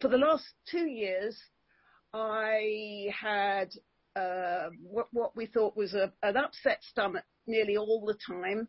for 0.00 0.08
the 0.08 0.16
last 0.16 0.44
two 0.70 0.86
years, 0.86 1.38
I 2.14 3.08
had 3.18 3.70
uh, 4.16 4.70
what, 4.82 5.08
what 5.12 5.36
we 5.36 5.46
thought 5.46 5.76
was 5.76 5.94
a, 5.94 6.12
an 6.22 6.36
upset 6.36 6.80
stomach 6.82 7.24
nearly 7.46 7.76
all 7.76 8.04
the 8.06 8.16
time, 8.26 8.66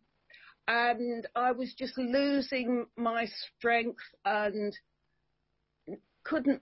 and 0.68 1.28
I 1.36 1.54
was 1.54 1.74
just 1.74 1.98
losing 1.98 2.86
my 2.98 3.28
strength 3.58 4.04
and 4.26 4.78
couldn't. 6.24 6.62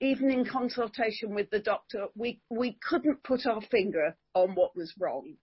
Even 0.00 0.30
in 0.30 0.44
consultation 0.46 1.34
with 1.34 1.50
the 1.50 1.58
doctor, 1.58 2.06
we, 2.14 2.40
we 2.50 2.78
couldn't 2.88 3.22
put 3.22 3.46
our 3.46 3.60
finger 3.70 4.16
on 4.34 4.54
what 4.54 4.74
was 4.74 4.94
wrong 4.98 5.34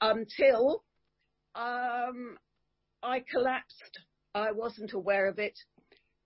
until 0.00 0.84
um, 1.54 2.36
I 3.02 3.24
collapsed. 3.30 4.00
I 4.34 4.52
wasn't 4.52 4.92
aware 4.92 5.26
of 5.28 5.38
it. 5.38 5.58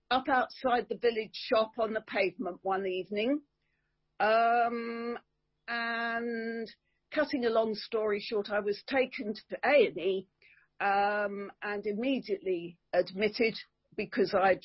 Up 0.09 0.29
outside 0.29 0.87
the 0.89 0.97
village 0.97 1.33
shop 1.33 1.71
on 1.79 1.93
the 1.93 2.01
pavement 2.01 2.59
one 2.63 2.85
evening. 2.85 3.41
Um, 4.19 5.17
and 5.67 6.69
cutting 7.13 7.45
a 7.45 7.49
long 7.49 7.75
story 7.75 8.19
short, 8.21 8.49
I 8.49 8.59
was 8.59 8.81
taken 8.87 9.33
to 9.33 9.57
A&E 9.65 10.27
um, 10.79 11.51
and 11.61 11.85
immediately 11.85 12.77
admitted 12.93 13.55
because 13.95 14.33
I'd, 14.33 14.61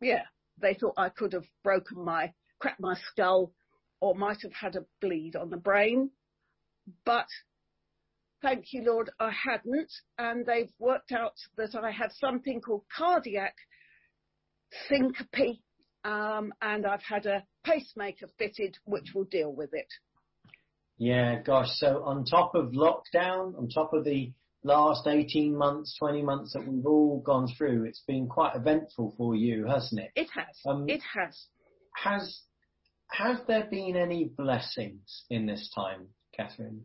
yeah, 0.00 0.24
they 0.60 0.74
thought 0.74 0.94
I 0.96 1.08
could 1.08 1.32
have 1.32 1.46
broken 1.62 2.04
my, 2.04 2.32
cracked 2.58 2.80
my 2.80 2.94
skull 3.10 3.52
or 4.00 4.14
might 4.14 4.42
have 4.42 4.52
had 4.52 4.76
a 4.76 4.84
bleed 5.00 5.36
on 5.36 5.50
the 5.50 5.56
brain. 5.56 6.10
But 7.04 7.26
thank 8.42 8.66
you, 8.72 8.84
Lord, 8.84 9.10
I 9.18 9.30
hadn't. 9.30 9.90
And 10.18 10.44
they've 10.44 10.72
worked 10.78 11.12
out 11.12 11.34
that 11.56 11.74
I 11.74 11.90
have 11.90 12.12
something 12.12 12.60
called 12.60 12.84
cardiac 12.96 13.54
syncope. 14.88 15.58
Um, 16.04 16.52
and 16.60 16.86
I've 16.86 17.02
had 17.02 17.24
a 17.24 17.44
pacemaker 17.64 18.26
fitted, 18.38 18.76
which 18.84 19.12
will 19.14 19.24
deal 19.24 19.50
with 19.50 19.70
it. 19.72 19.88
Yeah, 20.98 21.40
gosh. 21.40 21.68
So 21.76 22.04
on 22.04 22.24
top 22.24 22.54
of 22.54 22.72
lockdown, 22.72 23.58
on 23.58 23.68
top 23.74 23.94
of 23.94 24.04
the 24.04 24.32
last 24.64 25.06
18 25.06 25.56
months, 25.56 25.96
20 25.98 26.22
months 26.22 26.52
that 26.54 26.66
we've 26.66 26.86
all 26.86 27.20
gone 27.20 27.46
through, 27.56 27.84
it's 27.84 28.02
been 28.06 28.26
quite 28.26 28.56
eventful 28.56 29.14
for 29.16 29.36
you, 29.36 29.66
hasn't 29.66 30.00
it? 30.00 30.10
It 30.16 30.28
has. 30.34 30.56
Um, 30.66 30.88
it 30.88 31.02
has. 31.14 31.46
Has 31.94 32.40
has 33.10 33.38
there 33.46 33.68
been 33.70 33.96
any 33.96 34.24
blessings 34.36 35.24
in 35.30 35.46
this 35.46 35.70
time, 35.74 36.08
Catherine? 36.36 36.82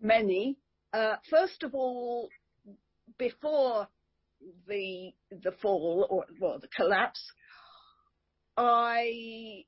Many. 0.00 0.56
Uh, 0.92 1.16
first 1.30 1.62
of 1.62 1.74
all, 1.74 2.28
before 3.18 3.86
the 4.66 5.12
the 5.30 5.52
fall 5.62 6.06
or 6.10 6.24
well 6.40 6.58
the 6.58 6.68
collapse, 6.68 7.22
I 8.56 9.64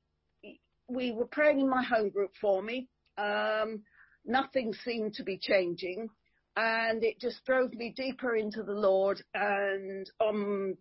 we 0.89 1.11
were 1.11 1.27
praying 1.27 1.59
in 1.59 1.69
my 1.69 1.83
home 1.83 2.09
group 2.09 2.31
for 2.39 2.61
me. 2.61 2.87
Um, 3.17 3.83
nothing 4.25 4.73
seemed 4.73 5.13
to 5.15 5.23
be 5.23 5.37
changing, 5.37 6.09
and 6.57 7.03
it 7.03 7.21
just 7.21 7.45
drove 7.45 7.71
me 7.73 7.93
deeper 7.95 8.35
into 8.35 8.63
the 8.63 8.73
Lord. 8.73 9.21
And 9.35 10.09
on 10.19 10.75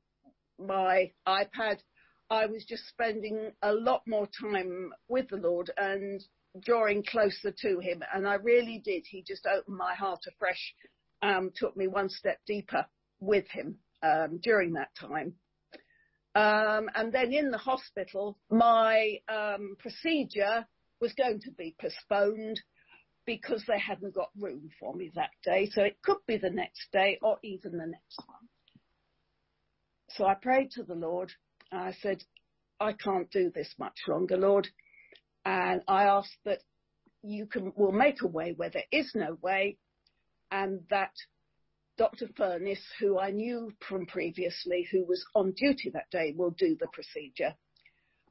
my 0.59 1.13
iPad, 1.29 1.81
I 2.31 2.47
was 2.47 2.65
just 2.65 2.89
spending 2.89 3.53
a 3.63 3.73
lot 3.73 4.01
more 4.07 4.27
time 4.41 4.91
with 5.09 5.29
the 5.29 5.37
Lord 5.37 5.71
and 5.77 6.25
drawing 6.65 7.05
closer 7.05 7.53
to 7.61 7.79
Him. 7.79 8.03
And 8.15 8.27
I 8.27 8.35
really 8.35 8.81
did. 8.83 9.05
He 9.07 9.23
just 9.23 9.47
opened 9.47 9.77
my 9.77 9.95
heart 9.95 10.21
afresh, 10.27 10.75
um, 11.23 11.53
took 11.55 11.77
me 11.77 11.89
one 11.89 12.09
step 12.09 12.39
deeper 12.47 12.87
with 13.21 13.47
Him 13.49 13.77
um, 14.03 14.41
during 14.43 14.73
that 14.73 14.97
time. 14.99 15.35
Um, 16.35 16.89
and 16.95 17.13
then 17.13 17.35
in 17.35 17.51
the 17.51 17.59
hospital, 17.59 18.39
my 18.51 19.19
um, 19.29 19.77
procedure 19.79 20.67
was 21.03 21.13
going 21.13 21.41
to 21.41 21.51
be 21.51 21.75
postponed 21.79 22.61
because 23.27 23.65
they 23.67 23.79
hadn't 23.79 24.15
got 24.15 24.31
room 24.39 24.71
for 24.79 24.95
me 24.95 25.11
that 25.15 25.31
day. 25.45 25.69
So 25.73 25.83
it 25.83 25.99
could 26.03 26.19
be 26.27 26.37
the 26.39 26.51
next 26.51 26.91
day 26.93 27.19
or 27.21 27.39
even 27.43 27.73
the 27.73 27.87
next 27.87 28.19
one. 28.27 28.49
So 30.11 30.25
I 30.25 30.35
prayed 30.35 30.71
to 30.73 30.85
the 30.85 30.95
Lord. 30.95 31.33
And 31.73 31.81
I 31.81 31.93
said, 32.01 32.23
I 32.79 32.93
can't 32.93 33.31
do 33.31 33.51
this 33.55 33.75
much 33.79 33.99
longer, 34.07 34.37
Lord. 34.37 34.69
And 35.45 35.83
I 35.89 36.05
asked 36.05 36.39
that 36.45 36.61
you 37.23 37.47
can, 37.47 37.73
will 37.77 37.93
make 37.93 38.23
a 38.23 38.29
way 38.29 38.55
where 38.57 38.71
there 38.71 38.85
is 38.93 39.11
no 39.15 39.37
way 39.43 39.79
and 40.51 40.81
that 40.91 41.13
Dr. 41.99 42.29
Furness, 42.37 42.81
who 43.01 43.19
I 43.19 43.31
knew 43.31 43.73
from 43.89 44.07
previously, 44.07 44.87
who 44.91 45.05
was 45.05 45.25
on 45.35 45.53
duty 45.53 45.91
that 45.95 46.11
day, 46.11 46.35
will 46.37 46.51
do 46.51 46.77
the 46.79 46.89
procedure. 46.93 47.55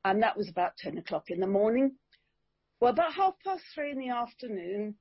And 0.04 0.22
that 0.22 0.38
was 0.38 0.50
about 0.50 0.78
10 0.78 1.00
o'clock 1.00 1.26
in 1.30 1.40
the 1.40 1.48
morning. 1.48 1.96
Well, 2.86 2.94
about 2.94 3.16
half 3.16 3.34
past 3.44 3.64
three 3.74 3.90
in 3.90 3.98
the 3.98 4.10
afternoon, 4.10 4.94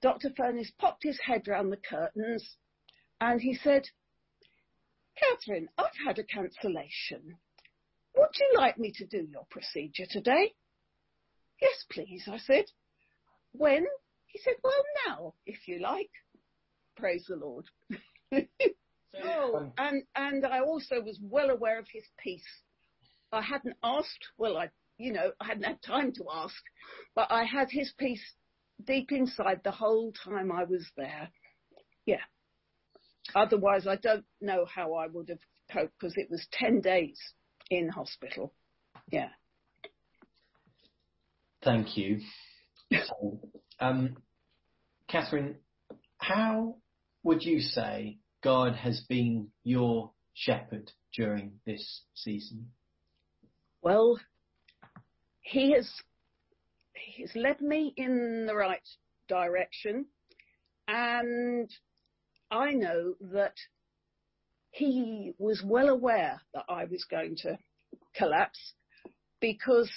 Dr. 0.00 0.30
Furness 0.36 0.70
popped 0.78 1.02
his 1.02 1.18
head 1.26 1.48
round 1.48 1.72
the 1.72 1.76
curtains 1.76 2.54
and 3.20 3.40
he 3.40 3.56
said, 3.56 3.88
Catherine, 5.16 5.68
I've 5.76 5.86
had 6.06 6.20
a 6.20 6.22
cancellation. 6.22 7.36
Would 8.16 8.30
you 8.38 8.52
like 8.56 8.78
me 8.78 8.92
to 8.94 9.04
do 9.04 9.26
your 9.28 9.44
procedure 9.50 10.06
today? 10.08 10.54
Yes, 11.60 11.84
please, 11.90 12.28
I 12.30 12.38
said. 12.38 12.66
When? 13.50 13.84
He 14.26 14.38
said, 14.38 14.54
well, 14.62 14.84
now, 15.08 15.34
if 15.46 15.66
you 15.66 15.80
like. 15.80 16.12
Praise 16.96 17.24
the 17.28 17.34
Lord. 17.34 17.64
oh, 19.24 19.56
um, 19.56 19.72
and, 19.78 20.04
and 20.14 20.46
I 20.46 20.60
also 20.60 21.00
was 21.00 21.18
well 21.20 21.50
aware 21.50 21.80
of 21.80 21.88
his 21.92 22.04
peace. 22.22 22.62
I 23.32 23.42
hadn't 23.42 23.76
asked, 23.82 24.28
well, 24.38 24.56
I, 24.56 24.68
you 24.98 25.12
know, 25.12 25.32
I 25.40 25.46
hadn't 25.46 25.62
had 25.62 25.82
time 25.82 26.12
to 26.14 26.24
ask, 26.32 26.56
but 27.14 27.30
I 27.30 27.44
had 27.44 27.68
his 27.70 27.92
peace 27.98 28.22
deep 28.84 29.12
inside 29.12 29.60
the 29.64 29.70
whole 29.70 30.12
time 30.24 30.52
I 30.52 30.64
was 30.64 30.86
there. 30.96 31.30
Yeah. 32.04 32.22
Otherwise, 33.34 33.86
I 33.86 33.96
don't 33.96 34.24
know 34.40 34.64
how 34.64 34.94
I 34.94 35.06
would 35.06 35.28
have 35.28 35.38
coped 35.72 35.94
because 35.98 36.14
it 36.16 36.30
was 36.30 36.46
10 36.52 36.80
days 36.80 37.18
in 37.70 37.88
hospital. 37.88 38.52
Yeah. 39.10 39.28
Thank 41.62 41.96
you. 41.96 42.20
So, 42.90 43.40
um, 43.80 44.16
Catherine, 45.08 45.56
how 46.18 46.76
would 47.22 47.42
you 47.42 47.60
say 47.60 48.18
God 48.42 48.74
has 48.76 49.02
been 49.08 49.48
your 49.64 50.12
shepherd 50.34 50.90
during 51.14 51.60
this 51.66 52.02
season? 52.14 52.70
Well, 53.82 54.18
he 55.48 55.72
has 55.72 55.90
he's 56.92 57.34
led 57.34 57.60
me 57.60 57.94
in 57.96 58.44
the 58.46 58.54
right 58.54 58.86
direction, 59.28 60.06
and 60.86 61.70
I 62.50 62.72
know 62.72 63.14
that 63.32 63.54
he 64.70 65.32
was 65.38 65.62
well 65.64 65.88
aware 65.88 66.42
that 66.52 66.64
I 66.68 66.84
was 66.84 67.04
going 67.10 67.36
to 67.42 67.58
collapse 68.14 68.74
because 69.40 69.90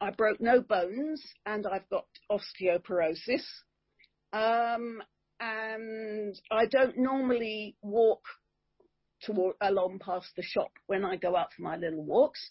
I 0.00 0.10
broke 0.10 0.40
no 0.40 0.60
bones 0.62 1.22
and 1.44 1.66
I've 1.66 1.88
got 1.90 2.06
osteoporosis. 2.30 3.44
Um, 4.32 5.02
and 5.40 6.34
I 6.50 6.66
don't 6.66 6.96
normally 6.96 7.76
walk 7.82 8.22
along 9.60 9.98
past 9.98 10.28
the 10.36 10.42
shop 10.42 10.70
when 10.86 11.04
I 11.04 11.16
go 11.16 11.36
out 11.36 11.52
for 11.52 11.62
my 11.62 11.76
little 11.76 12.04
walks, 12.04 12.50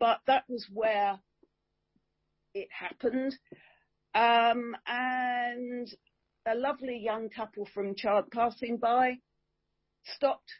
but 0.00 0.20
that 0.26 0.44
was 0.48 0.66
where 0.72 1.18
it 2.54 2.68
happened. 2.70 3.36
Um, 4.14 4.76
and 4.86 5.92
a 6.46 6.54
lovely 6.54 6.98
young 6.98 7.28
couple 7.28 7.66
from 7.74 7.94
Chard 7.94 8.30
passing 8.30 8.76
by 8.76 9.14
stopped 10.04 10.50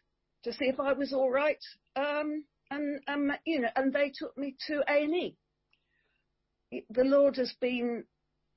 to 0.42 0.52
see 0.52 0.66
if 0.66 0.80
I 0.80 0.92
was 0.92 1.12
all 1.12 1.30
right. 1.30 1.62
Um, 1.96 2.44
and, 2.70 3.00
um, 3.08 3.32
you 3.44 3.60
know, 3.60 3.68
and 3.76 3.92
they 3.92 4.12
took 4.14 4.36
me 4.36 4.56
to 4.66 4.82
A&E. 4.88 5.36
The 6.90 7.04
Lord 7.04 7.36
has 7.36 7.52
been 7.60 8.04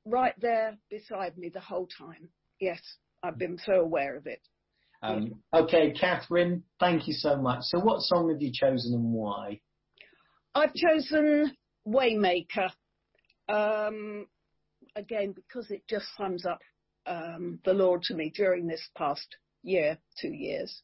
right 0.06 0.34
there 0.40 0.78
beside 0.90 1.38
me 1.38 1.50
the 1.50 1.60
whole 1.60 1.88
time. 1.98 2.30
Yes, 2.60 2.82
I've 3.22 3.38
been 3.38 3.60
so 3.64 3.74
aware 3.74 4.16
of 4.16 4.26
it. 4.26 4.42
Um, 5.04 5.36
okay, 5.54 5.92
Catherine, 5.92 6.64
thank 6.80 7.08
you 7.08 7.14
so 7.14 7.36
much. 7.38 7.60
So, 7.64 7.80
what 7.80 8.02
song 8.02 8.30
have 8.30 8.42
you 8.42 8.52
chosen 8.52 8.96
and 8.96 9.14
why? 9.14 9.60
I've 10.56 10.74
chosen 10.74 11.56
Waymaker. 11.88 12.72
Um, 13.50 14.28
again, 14.96 15.34
because 15.34 15.72
it 15.72 15.84
just 15.90 16.06
sums 16.18 16.46
up 16.46 16.60
um, 17.06 17.60
the 17.66 17.74
Lord 17.74 18.04
to 18.04 18.16
me 18.16 18.32
during 18.36 18.68
this 18.68 18.90
past 18.98 19.38
year, 19.64 19.98
two 20.20 20.34
years. 20.34 20.82